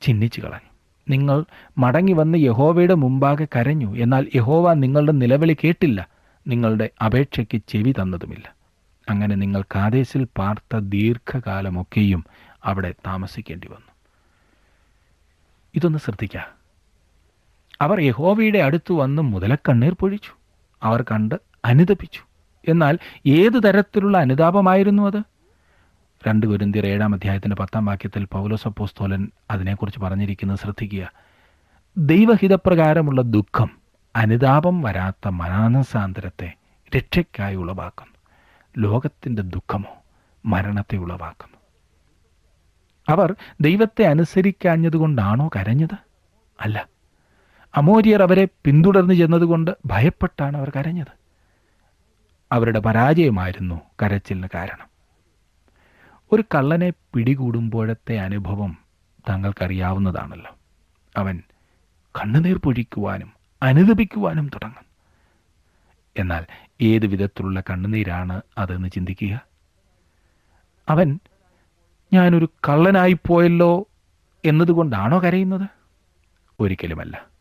ചിഹ്നിച്ചു 0.00 0.40
കളഞ്ഞു. 0.40 0.70
നിങ്ങൾ 1.08 1.44
മടങ്ങി 1.78 2.12
വന്ന് 2.12 2.38
യഹോവയുടെ 2.38 2.94
മുമ്പാകെ 2.94 3.48
കരഞ്ഞു. 3.56 3.96
എന്നാൽ 3.96 4.30
യഹോവ 4.34 4.74
നിങ്ങളുടെ 4.74 5.12
നിലവിളി 5.12 5.56
കേട്ടില്ല. 5.64 6.08
നിങ്ങളുടെ 6.48 6.90
അപേക്ഷയ്ക്ക് 7.04 7.60
ചെവി 7.68 7.92
തന്നതുമില്ല. 7.92 8.54
അങ്ങനെ 9.10 9.34
നിങ്ങൾ 9.34 9.62
കാതേശിൽ 9.62 10.28
പാർത്ത 10.38 10.76
ദീർഘകാലമൊക്കെയും 10.78 12.24
അവിടെ 12.64 12.94
താമസിക്കേണ്ടി 13.06 13.66
വന്നു. 13.66 13.92
ഇതൊന്ന് 15.74 15.98
ശ്രദ്ധിക്കുക 15.98 16.65
അവർ 17.80 18.00
യഹോവയുടെ 18.00 18.58
അടുത്ത് 18.58 18.92
വന്ന് 18.92 19.22
മുതലക്കണ്ണീർ 19.22 19.96
പൊഴിച്ചു. 20.00 20.30
അവർ 20.82 21.02
കണ്ട് 21.02 21.34
അനുതപിച്ചു. 21.64 22.20
എന്നാൽ 22.68 22.98
ഏതു 23.26 23.58
തരത്തിലുള്ള 23.58 24.18
അനുതാപമായിരുന്നു 24.18 25.06
അത്? 25.06 25.22
രണ്ട് 26.28 26.46
ഗുരുന്തിർ 26.46 26.86
ഏഴാം 26.86 27.14
അധ്യായത്തിന്റെ 27.14 27.56
പത്താം 27.56 27.84
വാക്യത്തിൽ 27.84 28.24
പൗലോസപ്പോസ്തോലൻ 28.24 29.30
അതിനെക്കുറിച്ച് 29.50 30.00
പറഞ്ഞിരിക്കുന്നത് 30.00 30.58
ശ്രദ്ധിക്കുക. 30.58 31.12
ദൈവഹിതപ്രകാരമുള്ള 31.96 33.22
ദുഃഖം 33.22 33.70
അനുതാപം 34.16 34.82
വരാത്ത 34.82 35.28
മനാനസാന്തരത്തെ 35.28 36.54
രക്ഷയ്ക്കായി 36.96 37.56
ഉളവാക്കുന്നു. 37.56 38.14
ലോകത്തിന്റെ 38.78 39.42
ദുഃഖമോ 39.42 40.02
മരണത്തെ 40.46 40.96
ഉളവാക്കുന്നു. 40.96 41.56
അവർ 43.08 43.34
ദൈവത്തെ 43.60 44.02
അനുസരിക്കാഞ്ഞതുകൊണ്ടാണോ 44.02 45.50
കരഞ്ഞത്? 45.56 45.96
അല്ല. 46.60 46.95
അമോരിയർ 47.76 48.22
അവരെ 48.22 48.48
പിന്തുടർന്നു 48.64 49.14
ചെന്നതുകൊണ്ട് 49.14 49.70
ഭയപ്പെട്ടാണ് 49.86 50.56
അവർ 50.56 50.72
കരഞ്ഞത്. 50.76 51.12
അവരുടെ 52.52 52.78
പരാജയമായിരുന്നു 52.78 53.80
കരച്ചിലിന് 54.02 54.48
കാരണം. 54.54 54.88
ഒരു 56.32 56.44
കള്ളനെ 56.54 56.92
പിടികൂടുമ്പോഴത്തെ 57.14 58.18
അനുഭവം 58.18 58.78
താങ്കൾക്കറിയാവുന്നതാണല്ലോ 59.28 60.56
അവൻ 61.16 61.42
കണ്ണുനീർ 62.20 62.58
പൊഴിക്കുവാനും 62.58 63.32
അനുദപിക്കുവാനും 63.62 64.48
തുടങ്ങും. 64.48 64.84
എന്നാൽ 66.18 66.46
ഏത് 66.82 67.06
വിധത്തിലുള്ള 67.06 67.60
കണ്ണുനീരാണ് 67.60 68.42
അതെന്ന് 68.58 68.88
ചിന്തിക്കുക? 68.88 69.40
അവൻ 70.88 71.18
ഞാനൊരു 72.12 72.48
കള്ളനായിപ്പോയല്ലോ 72.68 73.86
എന്നതുകൊണ്ടാണോ 74.44 75.22
കരയുന്നത്? 75.22 75.68
ഒരിക്കലുമല്ല. 76.60 77.35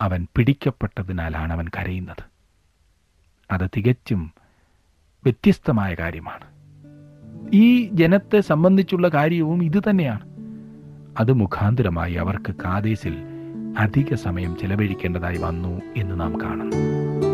അവൻ 0.00 0.26
പിടിക്കപ്പെട്ടതിനാലാണ് 0.36 1.52
അവൻ 1.52 1.68
കരയുന്നത്. 1.68 2.24
അത് 3.50 3.70
തികച്ചും 3.76 4.32
വ്യത്യസ്തമായ 5.24 5.94
കാര്യമാണ്. 5.94 6.56
ഈ 7.54 7.88
ജനത്തെ 7.92 8.40
സംബന്ധിച്ചുള്ള 8.40 9.08
കാര്യവും 9.08 9.64
ഇതുതന്നെയാണ് 9.64 10.20
അത് 11.20 11.32
മുഖാന്തരമായി 11.32 12.14
അവർക്ക് 12.14 12.54
കാതേസിൽ 12.54 13.16
അധിക 13.78 14.14
സമയം 14.14 14.56
ചെലവഴിക്കേണ്ടതായി 14.56 15.38
വന്നു 15.38 15.80
എന്ന് 15.96 16.20
നാം 16.20 16.40
കാണുന്നു. 16.40 17.25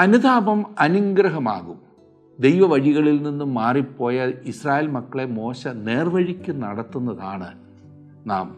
അനുതാപം 0.00 0.64
അനുഗ്രഹമാകും. 0.78 1.80
ദൈവ 2.40 2.66
വഴികളിൽ 2.66 3.22
നിന്നും 3.22 3.54
മാറിപ്പോയ 3.54 4.32
ഇസ്രായേൽ 4.44 4.86
മക്കളെ 4.86 5.24
മോശ 5.24 5.68
നേർവഴിക്ക് 5.68 6.62
നടത്തുന്നതാണ് 6.62 7.58
നാം 8.26 8.56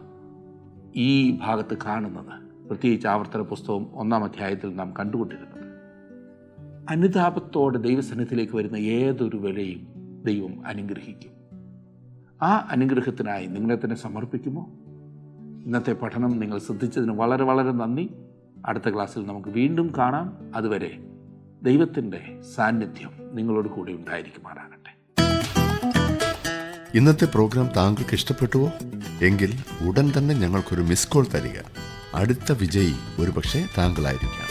ഈ 0.95 1.31
ഭാഗത്ത് 1.31 1.77
കാണുന്നത്. 1.85 2.67
പ്രത്യേകിച്ച് 2.67 3.07
ആവർത്തന 3.07 3.41
പുസ്തകം 3.41 3.87
ഒന്നാം 3.93 4.23
അധ്യായത്തിൽ 4.23 4.75
നാം 4.75 4.93
കണ്ടുകൊണ്ടിരുന്നത്. 4.99 5.77
അനുതാപത്തോടെ 6.89 7.77
ദൈവസന്നിധിയിലേക്ക് 7.77 8.55
വരുന്ന 8.55 8.77
ഏതൊരു 8.77 9.37
വിലയും 9.37 9.87
ദൈവം 10.25 10.67
അനുഗ്രഹിക്കും. 10.67 11.31
ആ 12.41 12.67
അനുഗ്രഹത്തിനായി 12.71 13.45
നിങ്ങളെ 13.45 13.75
തന്നെ 13.75 13.95
സമർപ്പിക്കുമോ? 13.95 14.69
ഇന്നത്തെ 15.65 15.93
പഠനം 15.93 16.39
നിങ്ങൾ 16.39 16.59
ശ്രദ്ധിച്ചതിന് 16.59 17.11
വളരെ 17.11 17.43
വളരെ 17.43 17.71
നന്ദി. 17.71 18.09
അടുത്ത 18.65 18.89
ക്ലാസ്സിൽ 18.89 19.27
നമുക്ക് 19.27 19.49
വീണ്ടും 19.49 19.93
കാണാം. 19.97 20.37
അതുവരെ 20.55 21.12
ദൈവത്തിന്റെ 21.63 22.21
സാന്നിധ്യം 22.55 23.09
നിങ്ങളോട് 23.31 23.69
കൂടി 23.69 23.93
ഉണ്ടായിരിക്കുമാറാകട്ടെ. 23.93 24.91
ഇന്നത്തെ 26.97 27.25
പ്രോഗ്രാം 27.25 27.69
താങ്കൾക്ക് 27.77 28.13
ഇഷ്ടപ്പെട്ടുവോ? 28.13 28.71
എങ്കിൽ 29.21 29.53
ഉടൻ 29.87 30.13
തന്നെ 30.17 30.35
ഞങ്ങൾക്കൊരു 30.35 30.81
മിസ് 30.81 31.07
കോൾ 31.07 31.25
തരിക. 31.33 31.59
അടുത്ത 32.15 32.51
വിജയി 32.51 32.93
ഒരുപക്ഷെ 33.19 33.65
താങ്കളായിരിക്കാം. 33.77 34.49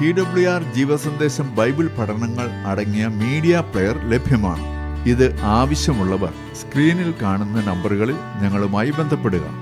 ടി 0.00 0.12
ഡബ്ല്യു 0.12 0.48
ആർ 0.48 0.74
ജീവസന്ദേശം 0.74 1.54
ബൈബിൾ 1.54 1.86
പഠനങ്ങൾ 1.86 2.50
അടങ്ങിയ 2.66 3.06
മീഡിയ 3.06 3.60
പ്ലെയർ 3.60 4.10
ലഭ്യമാണ്. 4.10 4.81
ഇത് 5.06 5.40
ആവശ്യമുള്ളവർ 5.40 6.32
സ്ക്രീനിൽ 6.54 7.14
കാണുന്ന 7.22 7.60
നമ്പറുകളിൽ 7.60 8.16
ഞങ്ങളുമായി 8.42 8.90
ബന്ധപ്പെടുക. 8.90 9.61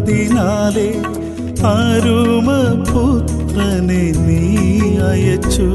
തേടിയൊരൻപതിനാലെ 0.00 0.88
അരുമ 1.70 2.48
പുത്രനെ 2.90 4.04
നീ 4.26 4.44
അയച്ചു. 5.00 5.68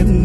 എന്നേക്കും 0.00 0.17